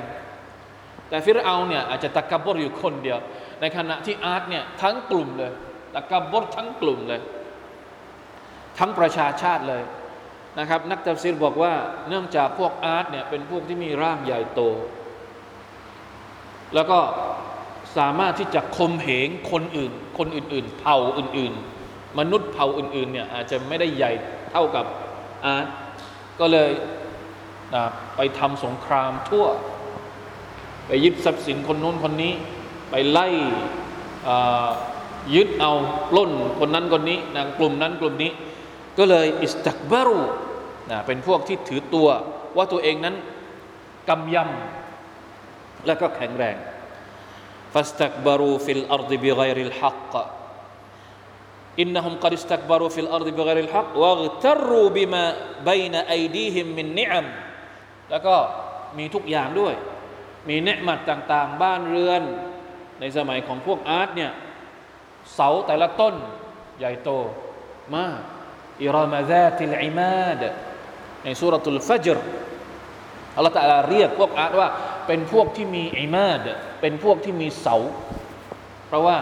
[1.09, 3.19] แต่ฟิรเอาเนี่ยอาจจะตะกบบรอยู่คนเดียว
[3.61, 5.51] ในขณะที่อาร์ตเนี่ยทั้งกลุ่มเลย
[5.95, 7.21] ตะกบบรทั้งกลุ่มเลย
[8.79, 9.83] ทั้งประชาชาติเลย
[10.59, 11.73] นะครับ นักตัฟซีรบอกว่า
[12.09, 14.61] เนื่องจากพวกอาร์ตเนี่ยเป็นพวกที่มีร่างใหญ่โต
[16.75, 16.99] แล้วก็
[17.97, 21.53] สามารถที่จะคมเหงคนอื่น คนอื่นๆ เผ่าอื่น
[21.85, 24.11] ๆ มนุษย์เผ่าอื่น ๆ เนี่ยอาจจะไม่ได้ใหญ่
[24.51, 24.85] เท่ากับ
[25.45, 25.65] อาร์ต
[26.39, 26.71] ก็เลย
[28.15, 29.45] ไปทำสงครามทั่ว
[30.87, 32.33] ไปยึดทรัพย์สินคนนู้นคนนี้
[32.89, 33.27] ไปไล่
[35.35, 35.71] ยึดเอา
[36.09, 38.31] ปล้นคนนั้นคนนี้นะกลุ่มนั้นกลุ่มนี้
[38.97, 40.19] ก็เลยอิสตักบารุ
[40.91, 42.07] นะเป็นพวกที่ถือตัว
[42.57, 43.15] ว่าตัวเองนั้น
[44.09, 46.55] กำยำและก็แข็งแรง
[47.74, 50.12] فاستكبروا في الأرض بغير الحق
[51.78, 55.24] إنهم قد استكبروا في الأرض بغير الحق واغتروا بما
[55.64, 57.26] بين أيديهم من نعم
[58.10, 58.36] แล้วก็
[58.98, 59.74] มีทุกอย่างด้วย
[60.48, 62.22] มีเนืมัดต่างๆ บ้านเรือน
[63.00, 64.32] ในสมัยของพวกอาร์ตเนี่ย
[65.34, 66.14] เสาแต่ละต้น
[66.78, 67.10] ใหญ่โต
[67.96, 68.20] มาก
[68.82, 70.42] อิรามาซาติลอิมาด
[71.24, 72.18] ในสุรตุลฟัจร
[73.36, 74.68] อัลลอฮฺตะลาเรียกพวกอาร์ตว่า
[75.07, 76.39] เป็นพวกที่มีอิมาด
[76.81, 77.75] เป็นพวกที่มีเสา
[78.87, 79.17] เพราะว่า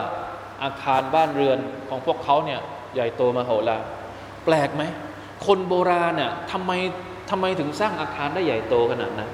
[0.64, 2.60] อาคารบ้านเรือนของพวกเขาเนี่ย
[2.94, 3.82] ใหญ่โตมาโหฬาร
[4.46, 4.84] แปลกไหม
[5.46, 6.72] คนโบราณเนี่ยทำไม
[7.30, 9.30] ทำไมถึงสร้างอาคารได้ใหญ่โตขนาดนั้น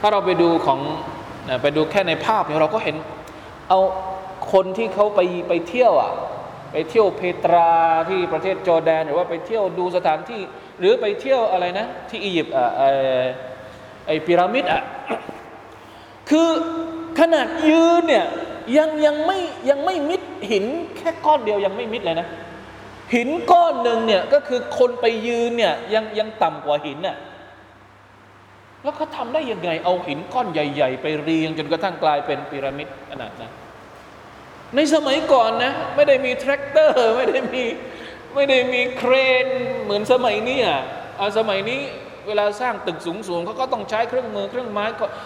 [0.00, 0.80] ถ้าเราไปดูของ
[1.62, 2.96] ไปดูแค่ในภาพเนี่ยเราก็เห็น
[3.68, 3.80] เอา
[4.52, 6.12] คนที่เขาไปไปเที่ยวอะ
[6.72, 7.70] ไปเที่ยวเพตรา
[8.08, 10.40] ที่ประเทศจอร์แดน หรือว่าไปเที่ยวดูสถานที่
[10.78, 12.66] หรือไปเที่ยวอะไรนะ ที่อียิปต์อะ
[14.06, 14.82] ไอพีระมิดอะ
[16.30, 16.48] คือ
[17.20, 18.26] ขนาดยืนเนี่ย
[18.76, 19.38] ยังยังไม่
[19.70, 20.64] ยังไม่มิดหิน
[20.96, 22.28] แค่ก้อนเดียวยังไม่มิดเลยนะ
[23.14, 27.16] หินก้อนหนึ่งเนี่ยก็คือคนไปยืนเนี่ยยังยังต่ำกว่าหินน่ะ
[28.82, 33.52] แล้วเขาทาได้ยังไง เอาหินก้อนใหญ่ ๆ ไปเรียงจนกระทั่งกลายเป็นพีระมิดขนาดนั้น
[34.74, 37.64] ในสมัยก่อนนะ ไม่ได้มีแทรกเตอร์ไม่ได้มี
[38.34, 39.46] ไม่ได้มีเครน
[39.82, 40.80] เหมือนสมัยนี้อะ
[41.38, 41.80] สมัยนี้
[42.28, 44.84] เวลาสร้างตึกสูงสูงเขาก็ต้องใช้เครื่องมือเครื่องไม้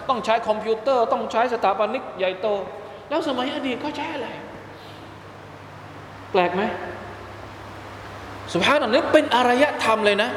[0.08, 2.46] ต้องใช้คอมพิวเตอร์ ต้องใช้สถาปนิกใหญ่โต
[3.08, 4.28] แล้วสมัยอดีตเขาใช้อะไร
[6.32, 6.62] แปลกไหม
[8.52, 10.30] สภาพนั้นเป็นอารยธรรมเลยนะ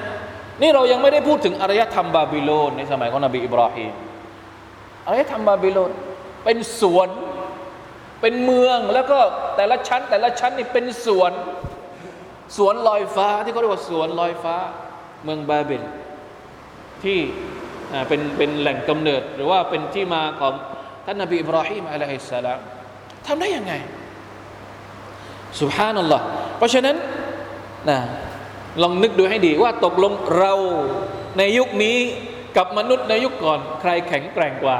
[0.61, 3.91] นี่เรายังไม่ได้พูดถึงอารยธรรมบาบิโลนในสมัยของนบีอิบราฮิม
[5.05, 5.91] อารยธรรมบาบิโลน
[6.45, 7.09] เป็นสวน
[8.21, 9.19] เป็นเมืองแล้วก็
[9.55, 11.31] แต่ละชั้น แต่ละชั้นนี่เป็นสวน
[12.57, 14.55] สวนลอยฟ้าที่เขาเรียกว่าสวนลอยฟ้า
[15.23, 15.83] เมืองบาบิล
[17.03, 17.19] ที่
[18.07, 20.53] เป็นเป็นแหล่งกำเนิด หรือว่าเป็นที่มาของ
[21.05, 22.59] ท่านนบีอิบราฮิมอะลัยฮิสสลาม
[23.27, 23.73] ทำได้ยังไง
[25.61, 26.23] สุบฮานัลลอฮ์
[26.57, 26.95] เพราะฉะนั้น
[27.89, 27.99] นะ
[28.81, 30.53] ลองนึกดูให้ดีว่าตกลงเรา
[31.37, 31.97] ในยุคนี้
[32.57, 34.77] กับมนุษย์ในยุคก่อน ใครแข็งแกร่งกว่า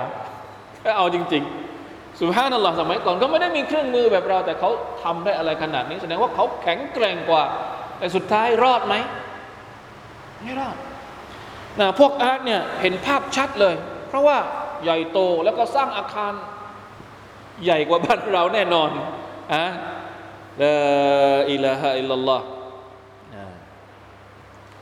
[0.98, 1.44] เอาจริง
[1.82, 4.70] ๆ สุบฮานัลลอฮ์สมัยก่อนก็ไม่ได้มีเครื่องมือแบบเรา แต่เขา
[5.04, 7.44] ทำได้อะไรขนาดนี้ แสดงว่าเขาแข็งแกร่งกว่า
[7.98, 8.96] แต่สุดท้ายรอดไหม
[10.44, 10.76] ไม่รอด
[11.80, 13.76] นะพวกอาร์ตเนี่ยเห็นภาพชัดเลย
[14.08, 14.38] เพราะว่า
[14.84, 16.34] ใหญ่โตแล้วก็สร้างอาคาร
[17.64, 18.90] ใหญ่กว่าบ้านเราแน่นอน
[19.54, 19.66] อะ
[20.62, 20.76] ลา
[21.52, 22.46] อิลาฮะอิลลัลลอฮ์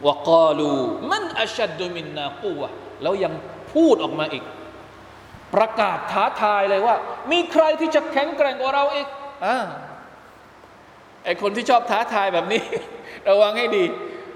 [0.08, 0.74] วกาลู
[1.12, 2.70] มันอัชดุมินนากูวะ
[3.02, 3.34] แล้วยัง
[3.74, 4.44] พูดออกมาอีก
[5.56, 6.96] ประกาศท้าทายเลยว่า
[7.32, 9.08] มีใครที่จะแข็งแกร่งกว่าเราอีก
[9.46, 9.58] อ่า
[11.26, 12.62] ไอคนที่ชอบท้าทายแบบนี้
[13.30, 13.86] ระวังให้ดี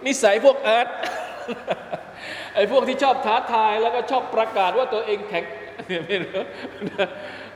[0.06, 0.88] นิสัยพวกอาร์ต
[2.56, 5.44] ไอ้พวกที่ชอบท้าทายแล้วก็ชอบประกาศว่าตัวเองแข็ง
[6.08, 6.42] ไม่รู้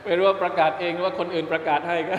[0.04, 2.16] ไม่รู้ว่าประกาศเองว่าคนอื่นประกาศให้ก็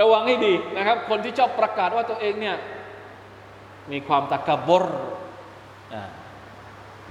[0.00, 2.56] ระวังให้ดีนะครับ คนที่ชอบประกาศว่าตัวเองเนี่ย
[3.92, 4.84] มีความตะกบร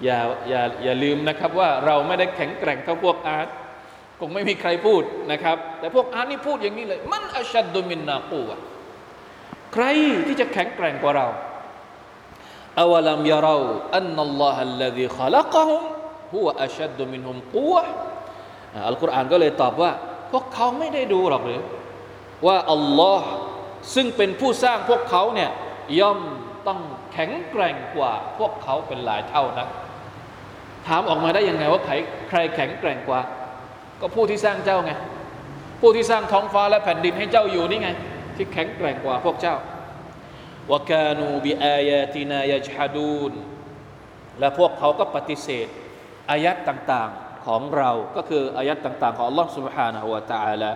[0.04, 3.47] อย่าอย่าอย่าลืมนะครับว่าเราไม่ได้แข็งแกร่งเท่าพวกอาร์ต
[4.19, 8.60] คงไม่มีใครพูดนะครับ แต่พวกอาร์ตนี่พูดอย่างนี้เลย มันอัชดุมินนาปูะ
[9.73, 9.86] ใคร
[10.27, 11.27] ที่จะแข็งแกร่งกว่าเรา
[12.80, 13.58] อวลัมยาเรา
[13.96, 15.82] อันนัลลอฮ์ลดีขลักะฮุม
[16.34, 17.84] ฮุวอัชัดมินฮุมกูะ
[18.88, 19.92] อัลกุรก็เลยตอบว่า
[20.32, 21.62] พวกเขาไม่ได้ดูหรอกหรือ
[22.48, 23.28] ว่าอัลลอฮ์
[23.96, 25.50] ซึ่งเป็นผู้สร้างพวกเขาเนี่ย
[26.00, 26.20] ย่อม
[26.68, 26.80] ต้อง
[27.14, 29.68] แข็งแกร่งกว่าพวกเขาเป็นหลายเท่านะ
[30.88, 31.94] ถามออกมาได้ยังไงว่าใคร
[32.30, 33.20] ใครแข็งแกร่งกว่า
[34.00, 34.92] ก็ผู้ที่สร้างเจ้าไง
[35.82, 37.90] ผู้ที่สร้างท้องฟ้าและแผ่นดินให้เจ้าอยู่นี่ไง
[38.36, 39.56] ที่แข็งแกร่งกว่าพวกเจ้า
[40.71, 43.33] وكانوا بآياتنا يجحدون
[44.40, 45.69] และพวกเขาก็ปฏิเสธ
[46.31, 50.71] อายัดต่างๆของเราก็คืออายัดต่างๆของ Allah سبحانه และ تعالى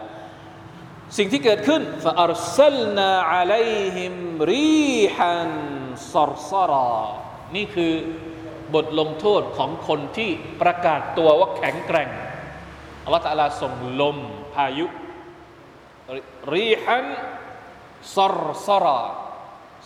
[1.16, 4.14] สิ่งที่เกิดขึ้น فأرسلنا عليهم
[4.54, 5.36] ريحا
[6.14, 6.94] صرصرا
[7.56, 7.92] นี่คือ
[8.74, 10.30] บทลงโทษของคนที่
[10.62, 12.10] ประกาศตัวว่าแข็งแกร่ง
[13.04, 14.16] อัลลอฮฺตะอาลาส่งลม
[14.54, 14.86] พายุ
[16.54, 17.06] รีฮัน
[18.16, 19.02] ซรซรา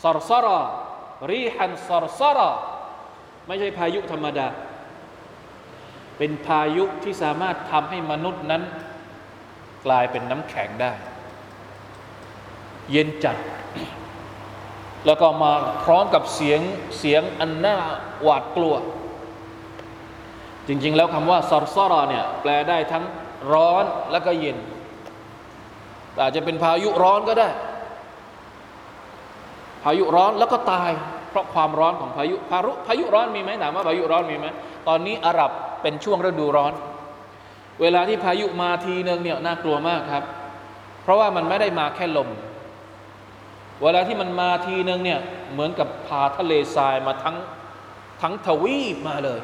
[0.02, 0.60] ซอรซอรา
[1.32, 2.50] รีฮันซอรซอรา
[3.48, 4.48] ไม่ใช่พายุธรรมดา
[6.18, 8.64] เป็นพายุที่สามารถทำให้มนุษย์นั้น
[9.86, 10.92] กลายเป็นน้ำแข็งได้
[12.92, 13.38] เย็นจัด
[15.06, 15.52] แล้วก็มา
[15.84, 16.62] พร้อมกับเสียง
[17.00, 17.78] เสียงอันน่า
[18.24, 18.76] หวาดกลัว
[20.68, 23.04] จริง ๆ แล้วคำว่าซอรซอรอเนี่ยแปลได้ทั้ง
[23.54, 24.58] ร้อนแล้วก็เย็น
[26.22, 27.50] อาจจะเป็นพายุร้อนก็ได้
[29.84, 30.92] พายุร้อนแล้วก็ตาย
[31.30, 34.46] เพราะความร้อนของพายุพายุพายุร้อนมีไหมถามว่าพายุร้อนมีไหม
[34.88, 36.74] ตอนนี้อาหรับเป็นช่วงฤดูร้อน
[37.82, 40.24] เวลาที่พายุมาทีนึงเนี่ยน่ากลัวมากครับ
[41.04, 42.30] เพราะว่ามันไม่ได้มาแค่ลม
[43.82, 45.20] เวลาที่มันมาทีนึงเนี่ย
[45.54, 47.36] เหมือนกับพาทะเลทรายมาทั้ง
[48.22, 49.40] ทั้งทวีปมาเลย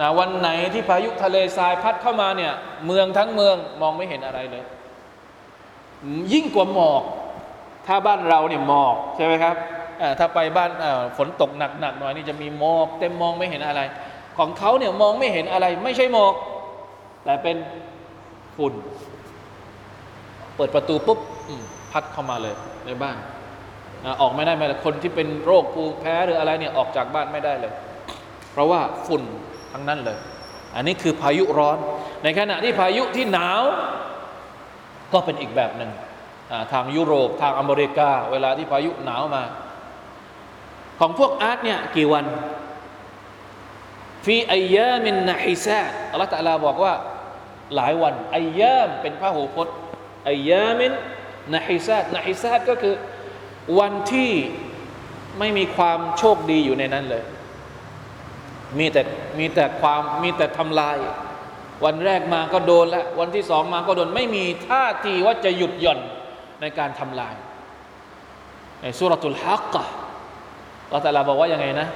[0.00, 2.52] นะวันไหนที่พายุทะเลทรายพัดเข้ามาเนี่ย
[2.86, 4.64] เมืองทั้งเมืองมองไม่เห็นอะไรเลย
[6.32, 7.02] ยิ่งกว่าหมอก
[7.86, 9.56] ถ้าบ้านเราเนี่ยหมอกใช่ไหมครับ
[10.18, 10.70] ถ้าไปบ้าน
[11.16, 13.80] ฝนตกหนักๆหน่อยนี่จะมีหมอกเต็มมองไม่เห็นอะไร
[14.38, 16.34] ของเขาเนี่ยมองไม่เห็นอะไร ไม่ใช่หมอก
[17.24, 17.56] แต่เป็น
[18.56, 18.74] ฝุ่น
[20.56, 21.18] เปิดประตูปุ๊บ
[21.92, 22.54] พัดเข้ามาเลย
[22.86, 23.16] ในบ้าน
[24.20, 27.72] ออกไม่ได้ไหมคนที่เป็นโรคภูมิแพ้หรืออะไรเนี่ยออกจากบ้านไม่ได้เลย
[28.52, 29.22] เพราะว่าฝุ่น
[29.72, 30.18] ทั้งนั้นเลย
[30.74, 31.78] อันนี้คือพายุร้อน
[32.22, 33.62] ในขณะที่พายุที่หนาว
[35.12, 35.90] ก็เป็นอีกแบบหนึ่ง
[36.72, 39.44] ทางยุโรปทางอเมริกา เวลาที่พายุหนาวมา
[41.00, 42.24] ของพวกอาร์ตเนี่ยกี่วัน
[44.24, 45.82] ฟีอายามินนาฮิซา
[46.12, 46.94] อัลลอฮฺตะลาบอกว่า
[47.76, 49.76] หลายวันอายามเป็นพระหูพจน์
[50.28, 50.92] อายามิน
[51.54, 52.94] นาฮิซานาฮิซาก็คือ
[53.78, 54.32] วันที่
[55.38, 57.24] ไม่มีความโชคดีอยู่ในนั้นเลย
[58.78, 59.02] มีแต่
[59.38, 60.96] มีแต่ความมีแต่ทำลาย
[61.84, 66.00] วันแรกมาก็โดนล้ววันที่สองมาก็โดน ไม่มีท่าทีว่าจะหยุดหย่อน
[66.61, 67.35] ในการทำลาย
[68.81, 69.83] ในสุรตุลฮักกะ
[70.89, 71.87] เราแต่ละบอกว่ายังไงนะ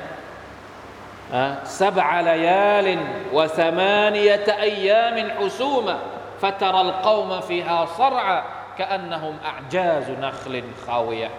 [1.82, 3.00] ซับะลายาลิน
[3.38, 5.96] วะสมานียตอัยยามินอุซูมะ
[6.41, 8.44] فترى القوم فيها صرعى
[8.78, 11.32] كأنهم أعجاز نخل خاوية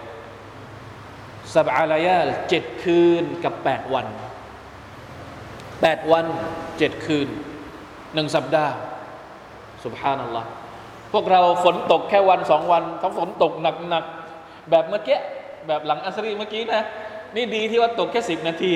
[1.45, 4.07] سبع ليال เจ็ดคืนกับแปดวัน
[5.81, 6.25] แปดวัน
[6.77, 7.27] เจ็ดคืน
[8.13, 8.73] หนึ่งสัปดาห์
[9.85, 10.49] สุบฮานัลลอฮ์
[11.12, 15.18] พวกเราฝนตกแค่วันสองวันถ้าฝนตกหนักๆแบบเมื่อกี้
[15.66, 16.82] แบบหลังอัสรีเมื่อกี้นะ
[17.36, 18.72] นี่ดีที่ว่าตกแค่สิบนาที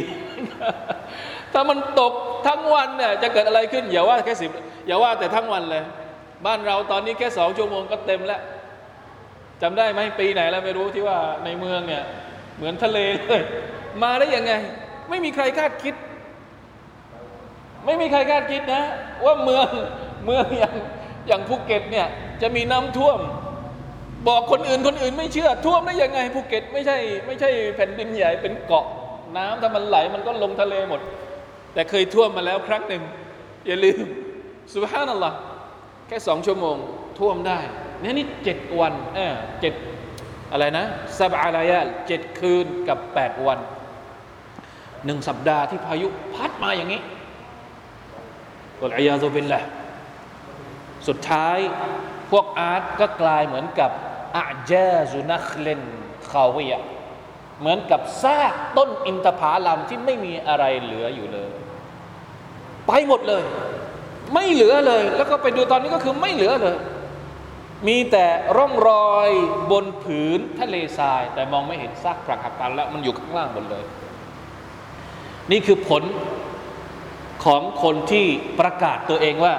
[1.53, 2.12] ถ้ามันตก
[2.46, 4.51] ทั้งวันเนี่ยจะเกิดอะไรขึ้น อย่าว่าแค่สิบ
[4.87, 5.83] อย่าว่าแต่ทั้งวันเลย
[6.46, 8.40] บ้านเราตอนนี้แค่สองชั่วโมงก็เต็มแล้ว
[9.62, 12.03] จำได้ไหมปีไหนแล้วไม่รู้ที่ว่าในเมืองเนี่ย
[12.57, 13.42] เหมือนทะเลเลย
[14.03, 14.53] มาได้ยังไง
[15.11, 15.94] ไม่มีใครคาดคิด
[17.87, 18.83] ไม่มีใครคาดคิดนะ
[19.25, 19.66] ว่าเมือง
[20.27, 20.75] เมืองอย่าง
[21.26, 22.06] อย่างภูเก็ตเนี่ย
[22.42, 23.18] จะมีน้ำท่วม
[24.28, 28.86] บอกคนอื่นคนอื่นไม่เชื่อท่วมได้ยังไงภูเก็ตไม่ใช่ไม่ใช่แผ่นดินใหญ่เป็นเกาะ
[29.36, 31.00] น้ำถ้ามันไหลมันก็ลงทะเลหมด
[31.74, 33.02] แต่เคยท่วมมาแล้วครั้งหนึ่ง
[33.66, 34.04] อย่าลืม
[34.74, 35.36] สุบฮานัลลอฮ์
[36.08, 36.76] แค่สองชั่วโมง
[37.18, 37.58] ท่วมได้
[38.02, 39.74] นี่นี่เจ็ดวันเออเจ็ด
[40.52, 40.84] อะไรนะ
[41.18, 43.58] สับอารายะเจ็ดคืนกับแปดวัน
[45.04, 47.00] หนึ่งสัปดาห์ที่พายุพัดมาอย่างนี้
[48.80, 49.60] กอลอยาซุบินละ
[51.09, 51.59] สุดท้าย
[52.31, 53.90] พวกอาร์ตก็กลายเหมือนกับ
[54.37, 54.73] อาเจ
[55.12, 55.83] ซุนัคเลน
[56.31, 56.83] คาวิยะ
[57.61, 61.51] เหมือนกับซากต้นอินทผลัมที่ไม่มีอะไรเหลืออยู่เลย
[62.87, 63.42] ไปหมดเลย
[64.35, 66.77] ไม่เหลือเลย แล้วก็ไปดูตอนนี้ก็คือไม่เหลือเลย
[67.88, 69.31] มีแต่ร่องรอย
[69.71, 73.85] บนผืนทะเลทราย แต่มองไม่เห็นซากปรักหักพันแล้วมันอยู่ข้างล่างหมดเลย
[75.51, 76.03] นี่คือผล
[77.45, 78.27] ของคนที่
[78.61, 79.55] ประกาศตัวเองว่า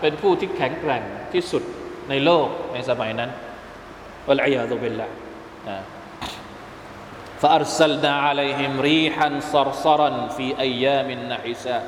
[0.00, 1.62] เป็นผู้ที่แข็งแกร่งที่สุด
[2.10, 3.30] ในโลกในสมัยนั้น
[4.28, 5.08] วะลัยยาตุบิลละ
[7.42, 11.84] فأرسلنا عليهم ريحا صرصرا في أيام نحسات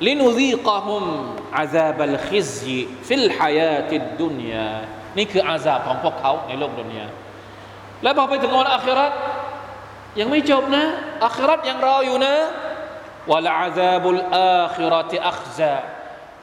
[0.00, 1.04] لنذيقهم
[1.52, 4.70] عذاب الخزي في الحياة الدنيا
[5.18, 7.06] นี่คืออาซาบของพวกเขาในโลกดุนยา
[8.02, 9.12] แล้วพอไปถึงวันอาคิรัต
[10.20, 10.84] ยังไม่จบนะ
[11.26, 12.34] อาคิรัตยังรออยู่นะ
[13.30, 15.76] วะลาอาซาบุลอาคิรัตอัคซา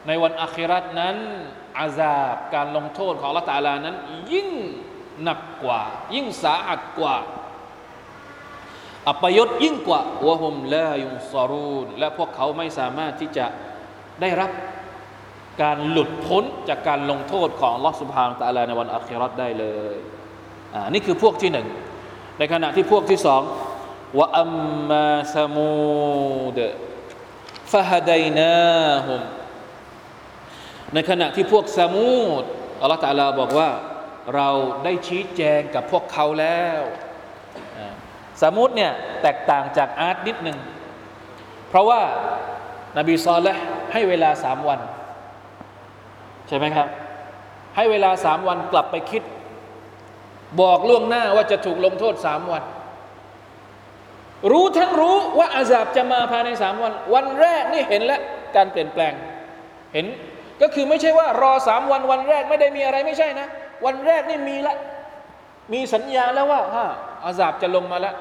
[0.07, 1.17] ในวันอาคิรัตนั้น
[1.79, 3.97] อาซาบการลงโทษของละตาลานั้น
[4.33, 4.49] ยิ่ง
[5.23, 5.83] หนักกว่า
[6.15, 7.17] ยิ่งสาหัสกว่า
[9.09, 13.47] อัปยศยิ่งกว่าวะฮุมลายุนซารูนและพวกเขาไม่สามารถที่จะ
[14.21, 14.51] ได้รับ
[15.63, 19.97] การหลุดพ้นจากการลงโทษของลอสุภางตะลาในวันอัคราตได้เลย
[20.75, 21.67] อ่านี่คือพวกที่หนึ่ง
[22.39, 23.43] ในขณะที่พวกที่สอง
[24.19, 24.53] ว่าอัม
[24.89, 26.59] มาสมูด
[27.73, 29.21] ฟะฮดัยนาฮุม
[30.95, 32.43] ในขณะที่พวกสมูด
[32.81, 33.71] อัลลอฮฺตาลาบอกว่า
[34.35, 34.49] เรา
[34.85, 36.81] ได้ชี้แจงกับพวกเขาแล้ว
[38.43, 40.59] สมุดเนี่ยแตกต่างจากอาร์ตนิดหนึ่ง
[41.69, 42.01] เพราะว่า
[42.99, 43.57] นบีซอลและ
[43.93, 44.81] ให้เวลาสามวัน
[46.49, 46.89] ใช่ไหมครับ
[47.77, 49.23] ให้เวลาสามวันกลับไปคิด
[50.61, 52.63] บอกล่วงหน้าว่าจะถูกลงโทษสามวัน
[54.51, 58.21] รู้ทั้งรู้ว่าอาซาบจะมาภายในสามวัน วันแรกนี่เห็นแล้ว
[58.57, 59.13] การเปลี่ยนแปลง
[59.95, 60.07] เห็น
[60.63, 63.47] ก็คือไม่ใช่ว่ารอสามวันวันแรกไม่ได้มีอะไรไม่ใช่นะ
[63.85, 64.77] วันแรกนี่มีละ
[65.73, 66.87] มีสัญญาแล้วว่าฮะ
[67.25, 68.15] อาซาบจะลงมาแล้ว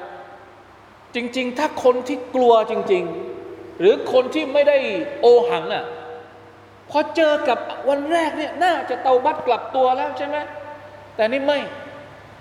[1.14, 3.04] จริง ๆ ถ้าคนที่กลัวจริง
[3.42, 4.76] ๆ หรือคนที่ไม่ได้
[5.20, 5.84] โอหังอะ
[6.90, 7.58] พอเจอกับ
[7.88, 10.36] วันแรกเนี่ยน่าจะเตาบัตกลับตัวแล้วใช่ไหม
[11.16, 11.58] แต่นี่ไม่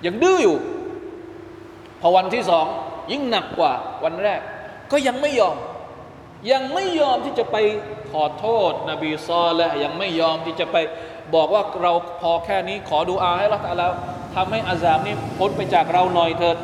[0.05, 0.57] ยังดื้ออยู่
[2.01, 2.65] พอวันที่สอง
[3.11, 3.73] ยิ่งหนักกว่า
[4.03, 4.41] วันแรก
[4.91, 5.57] ก็ยังไม่ยอม
[6.51, 7.57] ยังไม่ยอมที่จะไป
[8.13, 10.77] ขอโทษนบีซอและยังไม่ยอมที่จะไป
[11.35, 13.91] บอกว่าเราพอแค่นี้ขอดูอาให้เราแต่แล้ว
[14.35, 16.57] ทำให้อาซามนี้พ้นไปจากเราหน่อยเถิด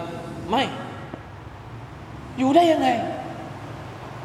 [0.50, 0.64] ไม่
[2.40, 2.90] อยู่ได้ยังไง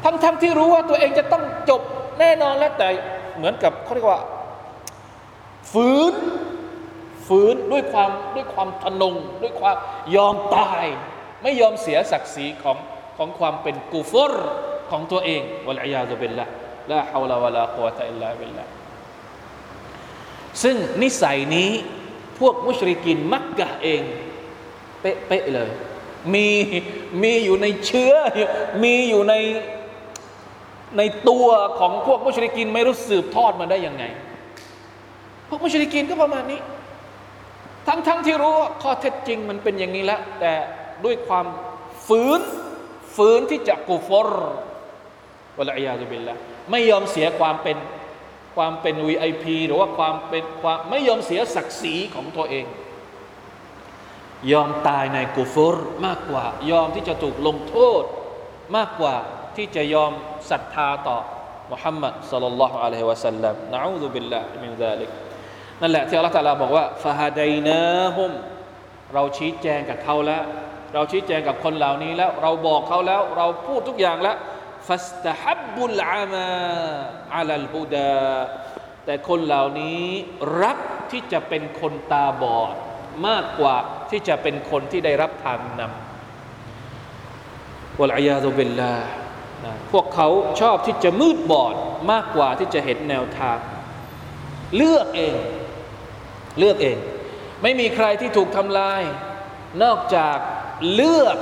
[0.03, 1.81] ทั้งๆทที่รู้ว่าตัวเองจะต้องจบ
[2.19, 2.87] แน่นอนแล้วแต่
[3.37, 4.21] เหมือนกับเขาเรียกว่า
[5.71, 6.13] ฝืน
[7.27, 9.75] ฝืนด้วยความด้วยความทนง ด้วยความ
[10.15, 10.85] ยอมตาย
[11.43, 12.77] ไม่ยอมเสียศักดิ์ศรีของ
[13.17, 14.49] ของความเป็นกูฟอร์
[14.91, 16.47] ของตัวเองวะลัยยาตุเบลละ
[16.91, 18.65] ลาฮาวลาวะลากุวะตะอิลลาบิลละ
[20.63, 21.69] ซึ่งนิสัยนี้
[22.39, 24.01] พวกมุชริกินมักกะเอง
[25.01, 25.69] เป๊ะๆเลย
[26.33, 26.47] มี
[27.23, 28.13] มีอยู่ในเชื้อ
[28.83, 29.33] มีอยู่ใน
[30.97, 31.47] ในตัว
[31.79, 34.03] ของพวกมุชริกินไม่รู้สืบทอดมาได้ยังไง
[35.49, 36.59] พวกมุชริกินก็ประมาณนี้
[37.87, 40.53] ทั้งๆทที่รู้ว่าข้อเท็จจริงมันเป็นอย่างนี้แล้วแต่
[41.05, 41.45] ด้วยความ
[42.07, 42.41] ฝืน
[43.15, 44.55] ฝืนที่จะกูฟอร์
[45.57, 46.35] วะลัยยาตุบิลละ
[46.71, 47.77] ไม่ยอมเสียความเป็น
[48.55, 52.65] ความเป็น VIP หรือว่าความเป็นความไม่ยอมเสียศักดิ์ศรีของตัวเอง
[54.51, 58.03] ยอมตายในกูฟรมากกว่า ยอมที่จะถูกลงโทษ
[58.75, 59.15] มากกว่า
[59.55, 60.11] ที่จะยอม
[60.49, 61.17] ศรัทธาต่อ
[61.71, 65.09] มุฮัมมัดสัลลัลลอฮุอะลัยฮิวะสัลลัมนะอูซุบิลลาฮิมินซาลิก
[65.81, 68.31] นั่นแหละที่อัลลอฮฺตะลาบอกว่าฟาฮาดนาฮุม
[69.13, 70.43] เราชี้แจงกับเขาแล้ว
[70.93, 74.37] เราชี้แจงกับคนเหล่านี้แล้ว เราบอกเขาแล้ว เราพูดทุกอย่างแล้ว
[74.89, 76.49] ฟัสตฮับบุลอามา
[77.35, 78.13] อัลลฮุดา
[79.05, 80.03] แต่คนเหล่านี้
[80.63, 80.77] รัก
[81.11, 82.75] ที่จะเป็นคนตาบอด
[83.27, 83.75] มากกว่า
[84.11, 88.95] ที่จะเป็นคนที่ได้รับทางนำวลัยาตุบิลลา
[89.91, 90.27] พวกเขา
[90.61, 91.75] ชอบที่จะมืดบอด
[92.11, 93.57] มากกว่าที่จะเห็นแนวทาง
[94.75, 95.35] เลือกเอง
[96.59, 96.97] เลือกเอง
[97.63, 99.01] ไม่มีใครที่ถูกทำลาย
[99.83, 100.37] นอกจาก
[100.93, 101.37] เลือก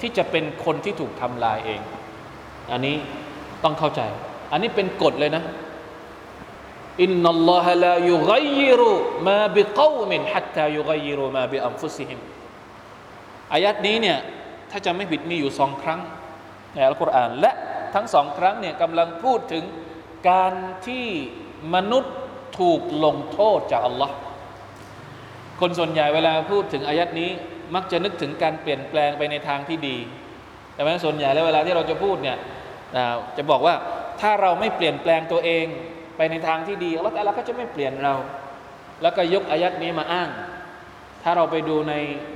[0.00, 1.82] ที่จะเป็นคนที่ถูกทำลายเอง
[2.72, 2.96] อันนี้
[3.64, 4.00] ต้องเข้าใจ
[4.52, 5.42] อันนี้เป็นกฎเลยนะ
[7.02, 8.90] อินนัลลอฮะลายุกัยยิรุ
[9.28, 12.18] มาบิกอมินฮัตตายุกัยยิรุมาบิอัมฟุซิฮิม
[13.54, 14.18] อายัดนี้เนี่ย
[14.70, 16.00] ถ้าจะไม่ผิดมีอยู่สองครั้ง
[16.74, 17.52] ในอัลกุรอานและ
[17.94, 19.64] ทั้งสองครั้งเนี่ยกำลังพูดถึง
[20.30, 20.52] การ
[20.86, 21.06] ที่
[21.74, 22.14] มนุษย์
[22.58, 24.14] ถูกลงโทษจากอัลลอฮ์
[25.60, 27.30] คนส่วนใหญ่เวลาพูดถึงอายัดนี้
[27.74, 29.96] มักจะนึกถึงการเปลี่ยนแปลงไปในทางที่ดี
[30.74, 32.36] แต่ว่าส่วนใหญ่แล้วเวลาที่เราจะพูดเนี่ย
[33.36, 33.74] จะบอกว่า
[34.20, 35.66] ถ้าเราไม่เปลี่ยนแปลงตัวเอง
[36.16, 38.14] ไปในทางที่ดีอัลลอฮฺก็จะไม่เปลี่ยนเรา
[39.02, 40.28] แล้วก็ยกอายัดนี้มาอ้าง
[41.22, 41.94] ถ้าเราไปดูใน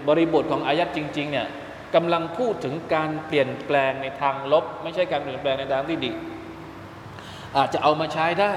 [0.09, 1.47] บริบทของอายัดจริง ๆ เนี่ย
[1.95, 6.13] กำลังพูดถึงการเปลี่ยนแปลงในทางลบ ไม่ใช่การเปลี่ยนแปลงในทางที่ดี
[7.57, 8.53] อาจจะเอามาใช้ได้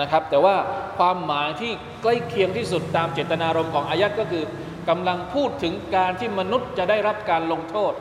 [0.00, 0.56] นะครับ แต่ว่า
[0.98, 1.72] ความหมายที่
[2.02, 4.44] ใกล้เคียงที่สุดตามเจตนารมณ์ของอายัดก็คือ
[4.88, 7.92] กำลังพูดถึงการที่มนุษย์จะได้รับการลงโทษ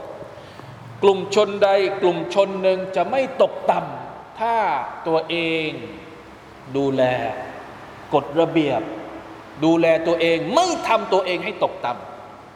[1.03, 1.69] กลุ่มชนใด
[2.01, 4.55] กลุ่มชนหนึ่งจะไม่ตกต่ำถ้า
[5.07, 5.35] ตัวเอ
[5.67, 5.69] ง
[6.77, 7.03] ดูแล
[8.13, 8.81] กฎระเบียบ
[9.65, 11.93] ดูแลตัวเองไม่ทำตัวเองให้ตกต่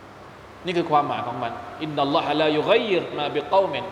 [0.02, 3.84] ำนี่คือความหมายของมันอินนัลลอฮะลายุกัยรมาบิกอมิน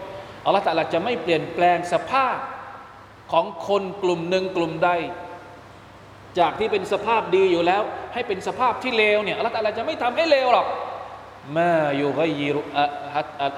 [0.45, 2.38] อัลลอฮฺตะลาจะไม่เปลี่ยนแปลงสภาพ
[3.32, 4.89] ของคนกลุ่มหนึ่งกลุ่มใด
[6.39, 7.82] จากที่เป็นสภาพดีอยู่แล้ว
[8.14, 10.68] ให้เป็นสภาพที่เลวเนี่ยอัลลอฮฺตะลาจะไม่ทำให้เลวหรอก
[11.58, 12.62] มายุกัยยิรุ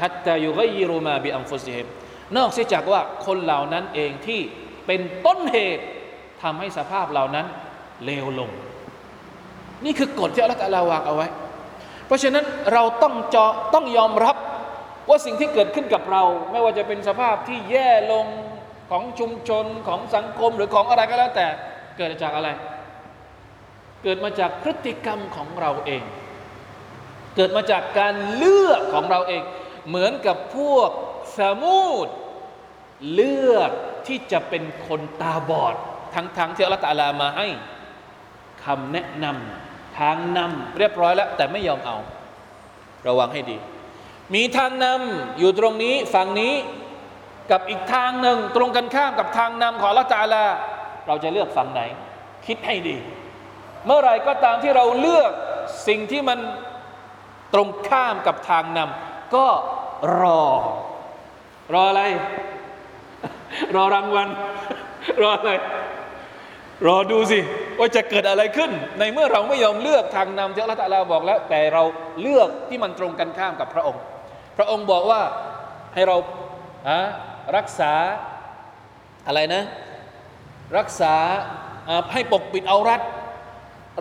[0.02, 1.88] ฮัตตายุกัยยิรุมาบิอัมฟุซิฮิม
[2.38, 4.42] นอกเสียจากว่าคนเหล่านั้นเองที่
[4.86, 5.84] เป็นต้นเหตุ
[6.42, 7.46] ทำให้สภาพเหล่านั้น
[8.06, 8.50] เลวลง
[9.86, 11.28] นี่คือกฎที่อัลลอฮฺวางเอาไว้
[12.08, 14.36] เพราะฉะนั้นเราต้องจอต้องยอมรับ
[15.10, 18.26] ว่าสิ่งที่เกิดขึ้นกับเรา ไม่ว่าจะเป็นสภาพที่แย่ลง
[18.92, 21.48] ของชุมชนของสังคมหรือของอะไรก็แล้วแต่
[21.98, 22.50] เกิดจากอะไร
[24.04, 26.04] เกิดมาจากพฤติกรรมของเราเอง
[27.36, 29.42] เกิดมาจากการเลือกของเราเอง
[29.88, 30.90] เหมือนกับพวก
[31.40, 32.08] สมูด
[33.14, 33.72] เลือก
[34.08, 35.76] ที่จะเป็นคนตาบอด
[36.16, 37.48] ทั้งๆทที่อัลลอฮฺตาลามาให้
[38.66, 41.98] คำแนะนำทางนำเรียบร้อยแล้ว แต่ไม่ยอมเอา
[43.08, 43.58] ระวังให้ดี
[44.36, 46.54] มีทางนำอยู่ตรงนี้ฝั่งนี้
[47.52, 50.44] กับอีกทางหนึ่งตรงกันข้ามกับทางนำของอัลลอฮฺตาลา
[51.08, 51.82] เราจะเลือกฝั่งไหน
[52.46, 52.98] คิดให้ดี
[53.86, 55.32] เมื่อไรก็ตามที่เราเลือก
[55.88, 56.40] สิ่งที่มัน
[57.54, 59.48] ตรงข้ามกับทางนำก็
[60.20, 60.44] รอ
[61.74, 62.04] รออะไร
[63.76, 64.30] รอรางวัล
[65.22, 65.52] รออะไร
[66.88, 67.40] รอดูสิ
[67.80, 71.84] ว่าจะเกิดอะไรขึ้น ในเมื่อเราไม่ยอมเลือกทางนำที่อัลลอฮฺตะลาบอกแล้ว แต่เรา
[72.22, 74.02] เลือกที่มันตรงกันข้ามกับพระองค์
[74.58, 75.22] พระองค์บอกว่า
[75.94, 76.16] ให้เรา
[76.90, 77.00] อะ
[77.58, 77.94] รักษา
[79.28, 79.64] อะไรนะ
[80.78, 81.14] รักษา
[82.14, 83.02] ให้ปกปิดเอารัด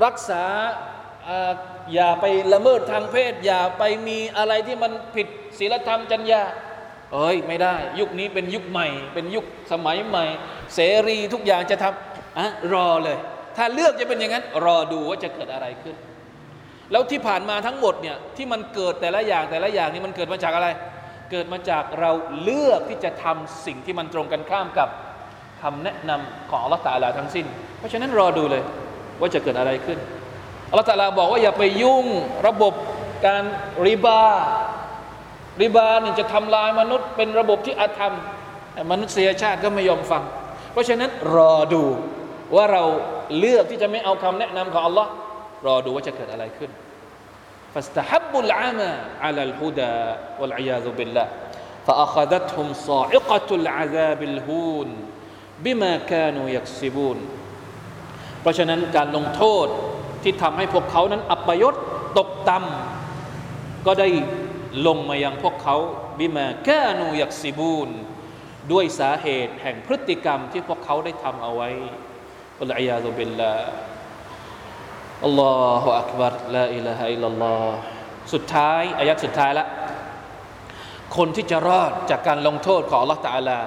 [0.05, 0.43] รักษา
[1.95, 5.27] อย่าไปละเมิดทางเพศ อย่าไปมีอะไรที่มันผิด
[5.59, 6.43] ศีลธรรมจัญญา
[7.13, 10.25] เอ้ยไม่ได้ ยุคนี้เป็นยุคใหม่ เป็นยุคสมัยใหม่
[10.75, 13.19] เสรีทุกอย่างจะทำอะรอเลย
[13.57, 15.97] ถ้าเลือกจะเป็นอย่างนั้น รอดูว่าจะเกิดอะไรขึ้น
[16.91, 20.69] แล้วที่ผ่านมาทั้งหมดเนี่ยที่มันเกิดแต่ละอย่างแต่ละอย่างนี่มันเกิดมาจากอะไร
[21.31, 22.11] เกิดมาจากเรา
[22.43, 24.89] เลือกที่จะทำสิ่งที่มันตรงกันข้ามกับ
[25.63, 27.47] คำแนะนำของอัลลอฮฺตาลาทั้งสิ้น
[27.79, 28.63] เพราะฉะนั้นรอดูเลย
[29.21, 29.99] ว่าจะเกิดอะไรขึ้น
[30.70, 32.06] อัลลอฮฺตาลาบอกว่าอย่าไปยุ่ง
[32.48, 32.74] ระบบ
[33.26, 33.44] การ
[33.88, 34.24] ริบา
[35.64, 38.14] ริบานี่จะทำลายมนุษย์เป็นระบบที่อาธรรม
[38.92, 40.24] มนุษยชาติก็ไม่ยอมฟัง
[40.72, 41.84] เพราะฉะนั้นรอดู
[42.56, 42.84] ว่าเรา
[43.38, 45.12] เลือกที่จะไม่เอาคำแนะนำของอัลลอฮ์
[45.68, 46.72] รอดูว่าจะเกิดอะไรขึ้น
[47.76, 48.94] فاستحبوا العمى
[49.26, 49.96] على الهدى
[50.40, 51.28] والعياذ بالله
[51.88, 54.90] فأخذتهم صاعقة العذاب الهون
[55.64, 57.18] بما كانوا يكسبون
[58.42, 59.68] เพราะฉะนั้นการลงโทษ
[60.23, 61.75] ที่ทำให้พวกเขานั้นอัปยศ
[62.19, 64.09] ตกต่ำก็ได้
[64.87, 65.77] ลงมายังพวกเขา
[66.19, 67.89] บิมาแกนูยักซิบูน
[68.73, 71.71] ด้วยสาเหตุแห่งพฤติกรรมที่พวกเขาได้ทำเอาไว้
[72.59, 73.55] อัลลอฮฺยาตุบิลลา
[75.25, 77.63] อัลลอฮฺอักบัรลาอิลาฮะอิลลอฮ
[78.33, 79.67] สุดท้ายอายัดสุดท้ายละ
[81.17, 83.59] คนที่จะรอดจากการลงโทษของอัลลอฮฺตาลา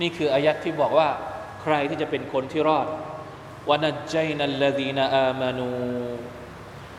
[0.00, 1.08] นี่คืออายัดที่บอกว่า
[1.62, 2.86] ใครที่จะเป็นคนที่รอด
[3.69, 5.69] วนัจจนัลลดีนอามานู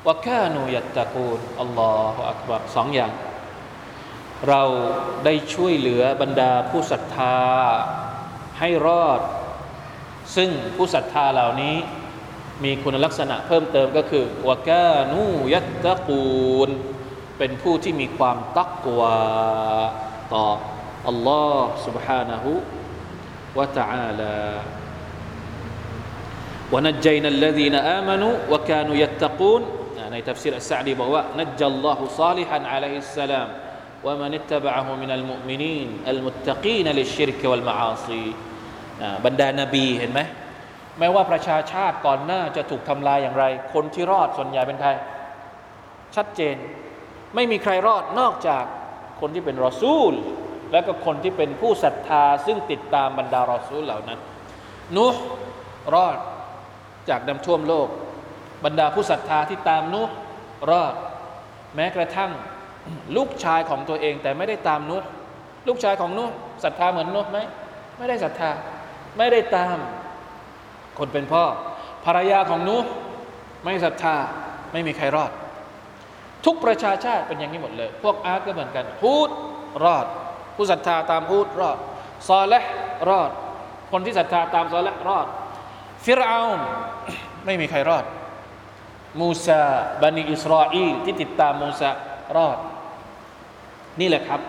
[0.06, 3.12] วะกานูยัตตะกูนอัลลอฮฺอักบัรสองอย่าง
[4.48, 4.62] เรา
[5.24, 7.38] ได้ช่วยเหลือบรรดาผู้ศรัทธา
[8.58, 9.20] ให้รอด
[10.36, 11.76] ซึ่งผู้ศรัทธาเหล่านี้
[12.64, 15.22] มีคุณลักษณะเพิ่มเติมก็คือวะกานู
[15.54, 16.70] ยัตตะกูน
[17.38, 19.16] เป็นผู้ที่มีความตักวา
[20.32, 20.46] ต่อ
[21.08, 22.44] อัลลอฮ์ سبحانه
[23.56, 24.36] และ تعالى
[26.72, 29.62] ونجينا الذين آمنوا وكانوا يتقون
[30.12, 33.48] ใน تفسير السعدي บอกว่า نجى الله صالحا عليه السلام
[34.06, 38.26] ومن اتبعه من المؤمنين المتقين للشرك والمعاصي
[39.24, 40.20] บรรดานบีเห็นไหม
[40.98, 44.90] ไม่ว่าประชาชาติก่อนหน้าจะถูกทำลายอย่างไร คนที่รอดส่วนใหญ่เป็นใคร
[46.16, 46.56] ชัดเจน
[47.34, 48.64] ไม่มีใครรอดนอกจาก
[49.20, 50.12] คนที่เป็นรอซูล
[50.72, 54.18] และก็คนที่เป็นผู้ศรัทธา ซึ่งติดตามบรรดารอซูลเหล่านั้น
[54.96, 55.24] นุห์
[55.94, 56.18] รอด
[57.09, 57.87] จากน้ำท่วมโลก
[58.65, 60.15] บรรดาผู้ศรัทธาที่ตามนุห์
[60.71, 60.93] รอด
[61.75, 62.31] แม้กระทั่ง
[63.15, 65.07] ลูกชายของตัวเองแต่ไม่ได้ตามนุห์
[65.67, 66.33] ลูกชายของนุห์
[66.63, 67.39] ศรัทธาเหมือนนุห์ไหม
[67.97, 68.51] ไม่ได้ศรัทธา
[69.17, 69.77] ไม่ได้ตาม
[70.99, 71.43] คนเป็นพ่อ
[72.05, 72.89] ภรรยาของนุห์
[73.63, 74.15] ไม่ศรัทธา
[74.71, 75.31] ไม่มีใครรอด
[76.45, 79.29] ทุกประชาชาติเป็นอย่างนี้หมดเลย พวกอาร์ตก็เหมือนกันพูด
[79.83, 80.05] รอด
[80.55, 81.77] ผู้ศรัทธาตามพูดรอด
[82.27, 82.61] ซอและ
[83.09, 83.29] รอด
[83.91, 85.27] คนที่ศรัทธาตามซอและรอด
[86.05, 86.41] ฟิรเอา
[87.45, 88.05] ไม่มีใครรอด
[89.19, 89.61] มูซา
[90.01, 91.89] บันิอิสราอีลที่ติดตามมูซา
[92.37, 92.57] รอด
[93.99, 94.41] นี่แหละครับ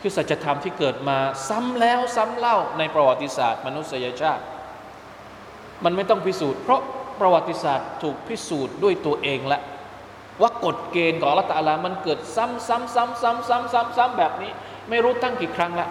[0.00, 4.42] คือสัจธรรมที่เกิดมาซ้ำแล้วซ้ำเล่าในประวัติศาสตร์ มนุษยชาติ
[5.84, 6.80] มันไม่ต้องพิสูจน์เพราะ
[7.20, 9.60] ประวัติศาสตร์ถูกพิสูจน์ด้วยตัวเองละ
[10.40, 14.50] ว่ากฎเกณฑ์ของอัลลอฮฺตาลามันเกิดซ้ำซ้ำซ้ำซ้ำซ้ำซ้ำซ้ำแบบนี้
[14.88, 15.88] ไม่รู้ตั้งกี่ครั้งละ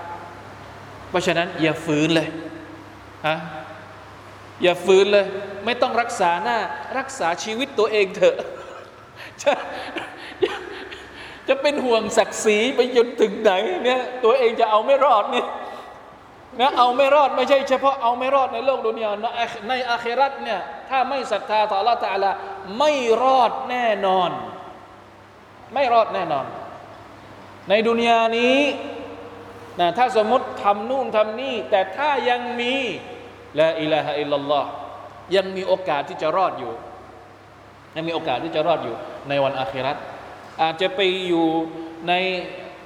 [1.09, 2.27] เพราะฉะนั้นอย่าฝืนเลย
[3.27, 3.37] ฮะ
[4.61, 5.25] อย่าฝืนเลย
[5.65, 6.57] ไม่ต้องรักษาหน้า
[6.97, 8.37] รักษาชีวิตตัวเองเถอะ
[9.41, 9.51] จะ
[11.47, 13.51] จะเป็นห่วงศักดิ์ศรีไปจนถึงไหน
[13.83, 15.45] เนี่ยตัวเองจะเอาไม่รอดนี่
[16.59, 19.11] นะเอาไม่รอดไม่ใช่เฉพาะเอาไม่รอดในโลกดุนยา
[19.69, 22.31] ในอาครัตเนี่ยถ้าไม่ศรัทธาต่อละตาละ
[22.77, 22.91] ไม่
[23.23, 24.31] รอดแน่นอน
[25.73, 26.45] ไม่รอดแน่นอน
[27.69, 28.59] ในดุนยานี้
[29.79, 32.75] นะถ้าสมมติทำนู่นทำนี่ แต่ถ้ายังมี
[33.59, 34.69] ละอิลาฮะอิลลัลลอฮ์
[35.35, 36.73] ยังมีโอกาสที่จะรอดอยู่
[37.95, 38.95] ยังมีโอกาสที่จะรอดอยู่
[39.29, 39.97] ในวันอาครัต
[40.61, 41.45] อาจจะไปอยู่
[42.07, 42.13] ใน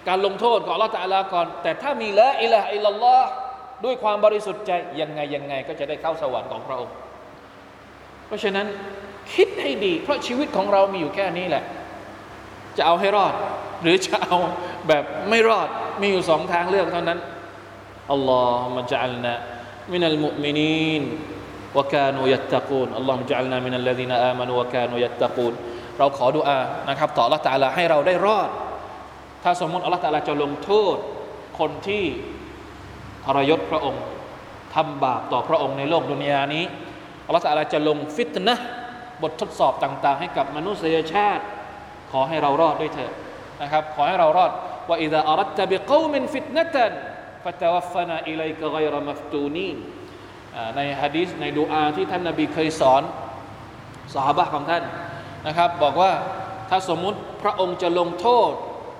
[0.08, 3.28] การลงโทษของลอตอาลาก่อน แต่ถ้ามีละอิละฮ์อิลลัลลอฮ์
[3.86, 6.96] ด้วยความบริสุทธิ์ใจยังไงยังไงก็จะได้เข้าสวรรค์ของพระองค์
[8.28, 8.68] เพราะฉะนั้น
[9.34, 11.64] คิดให้ดี เพราะชีวิตของเรามีอยู่แค่นี้แหละ
[12.78, 13.34] จะเอาให้รอด
[13.82, 14.38] หรือจะเอา
[14.88, 15.68] แบบไม่รอด
[16.02, 17.20] มีอยู่สองทางเลือกเท่านั้น
[18.12, 19.36] อัลลอฮฺมะจัลนะ
[19.93, 21.05] มินัลมุมินีน
[21.79, 25.55] وكانوا يتقون اللهم اجعلنا من الذين آمنوا وكانوا يتقون
[25.99, 26.59] เราขอดุอา
[26.89, 28.49] นะครับต่อ Allah ตาลาให้เราได้รอด
[29.43, 30.97] ถ้าสมมติ Allah ตาลาจะลงโทษ
[31.59, 32.05] คนที่
[33.25, 34.03] ทรยศพระองค์
[34.75, 36.65] ทำบาปต่อพระองค์ในโลกดุนยานี้
[37.29, 38.57] Allah ตาลาจะลงฟิตนะ
[39.23, 41.45] บททดสอบต่าง ๆ ให้กับมนุษยชาติ
[42.13, 43.13] ขอให้เรารอดด้วยเถิด
[43.63, 44.51] นะครับ ขอให้เรารอด
[44.89, 46.93] ว่าอิดะอารัตตะบิกอมินฟิตนะตัน
[47.44, 49.70] ฟะตวัฟนาอิลัยกะไกรมัฟตูนี
[50.76, 53.04] ในฮะดีษในดูอาที่ท่านนาบีเคยสอน
[54.14, 54.84] สาบะของท่าน
[55.48, 56.12] นะครับ บอกว่า
[56.70, 58.52] ถ้าสมมุติพระองค์จะลงโทษ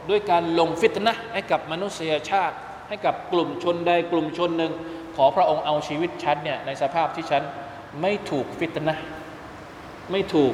[0.10, 2.56] ด้วยการลงฟิตนะให้กับมนุษยชาติ
[2.90, 4.72] ให้กับกลุ่มชนใดกลุ่มชนหนึ่ง
[5.16, 7.44] ขอพระองค์เอาชีวิตฉันเนี่ยในสภาพที่ฉัน
[8.02, 8.96] ไม่ถูกฟิตนะ
[10.12, 10.54] ไม่ถูก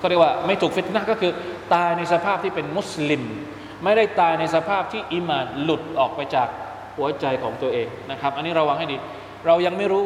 [0.00, 1.32] ก็เรียกว่าไม่ถูกฟิตนะก็คือ
[1.74, 3.22] ตายในสภาพที่เป็นมุสลิม
[3.84, 6.48] ไม่ได้ตายในสภาพที่อิมานหลุดออกไปจาก
[6.96, 8.96] หัวใจของตัวเองนะครับ อันนี้ระวังให้ดี
[9.46, 10.04] เรายังไม่รู้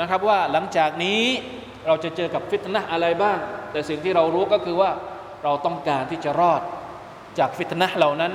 [0.00, 1.22] นะครับว่าหลังจากนี้
[1.86, 3.38] เราจะเจอกับฟิตนะอะไรบ้าง
[3.72, 4.90] แต่สิ่งที่เรารู้ก็คือว่า
[5.44, 6.60] เราต้องการที่จะรอด
[7.38, 8.32] จากฟิตนะเหล่านั้น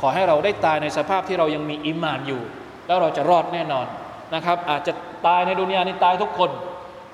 [0.00, 2.42] ขอให้เราได้ตายในสภาพที่เรายังมีอิมานอยู่
[2.86, 3.86] แล้วเราจะรอดแน่นอน
[4.34, 4.92] นะครับ อาจจะ
[5.26, 6.50] ตายในดุนยานี้ตายทุกคน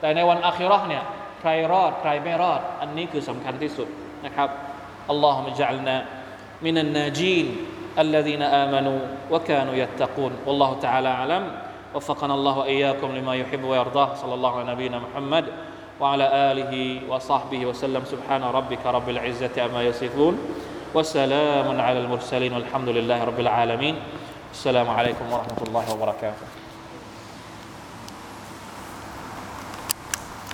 [0.01, 1.03] แต่ในวันอาคิรอห์เนี่ย
[1.41, 3.89] ใครรอดใครไม่รอด อันนี้คือสำคัญที่สุด
[4.27, 4.49] นะครับ
[5.11, 5.97] อัลลอฮฺมะจัลนะ
[6.65, 7.47] มินันนาจีน
[7.99, 8.99] الذين آمنوا
[9.31, 10.33] وكانوا يتقون.
[10.47, 11.53] والله تعالى أعلم.
[11.95, 14.15] وفقنا الله وإياكم لما يحب ويرضاه.
[14.15, 15.45] صلى الله على نبينا محمد
[16.01, 18.03] وعلى آله وصحبه وسلم.
[18.05, 20.39] سبحان ربك رب العزة أما يصفون.
[20.95, 23.95] وسلام على المرسلين والحمد لله رب العالمين.
[24.53, 26.64] السلام عليكم ورحمة الله وبركاته.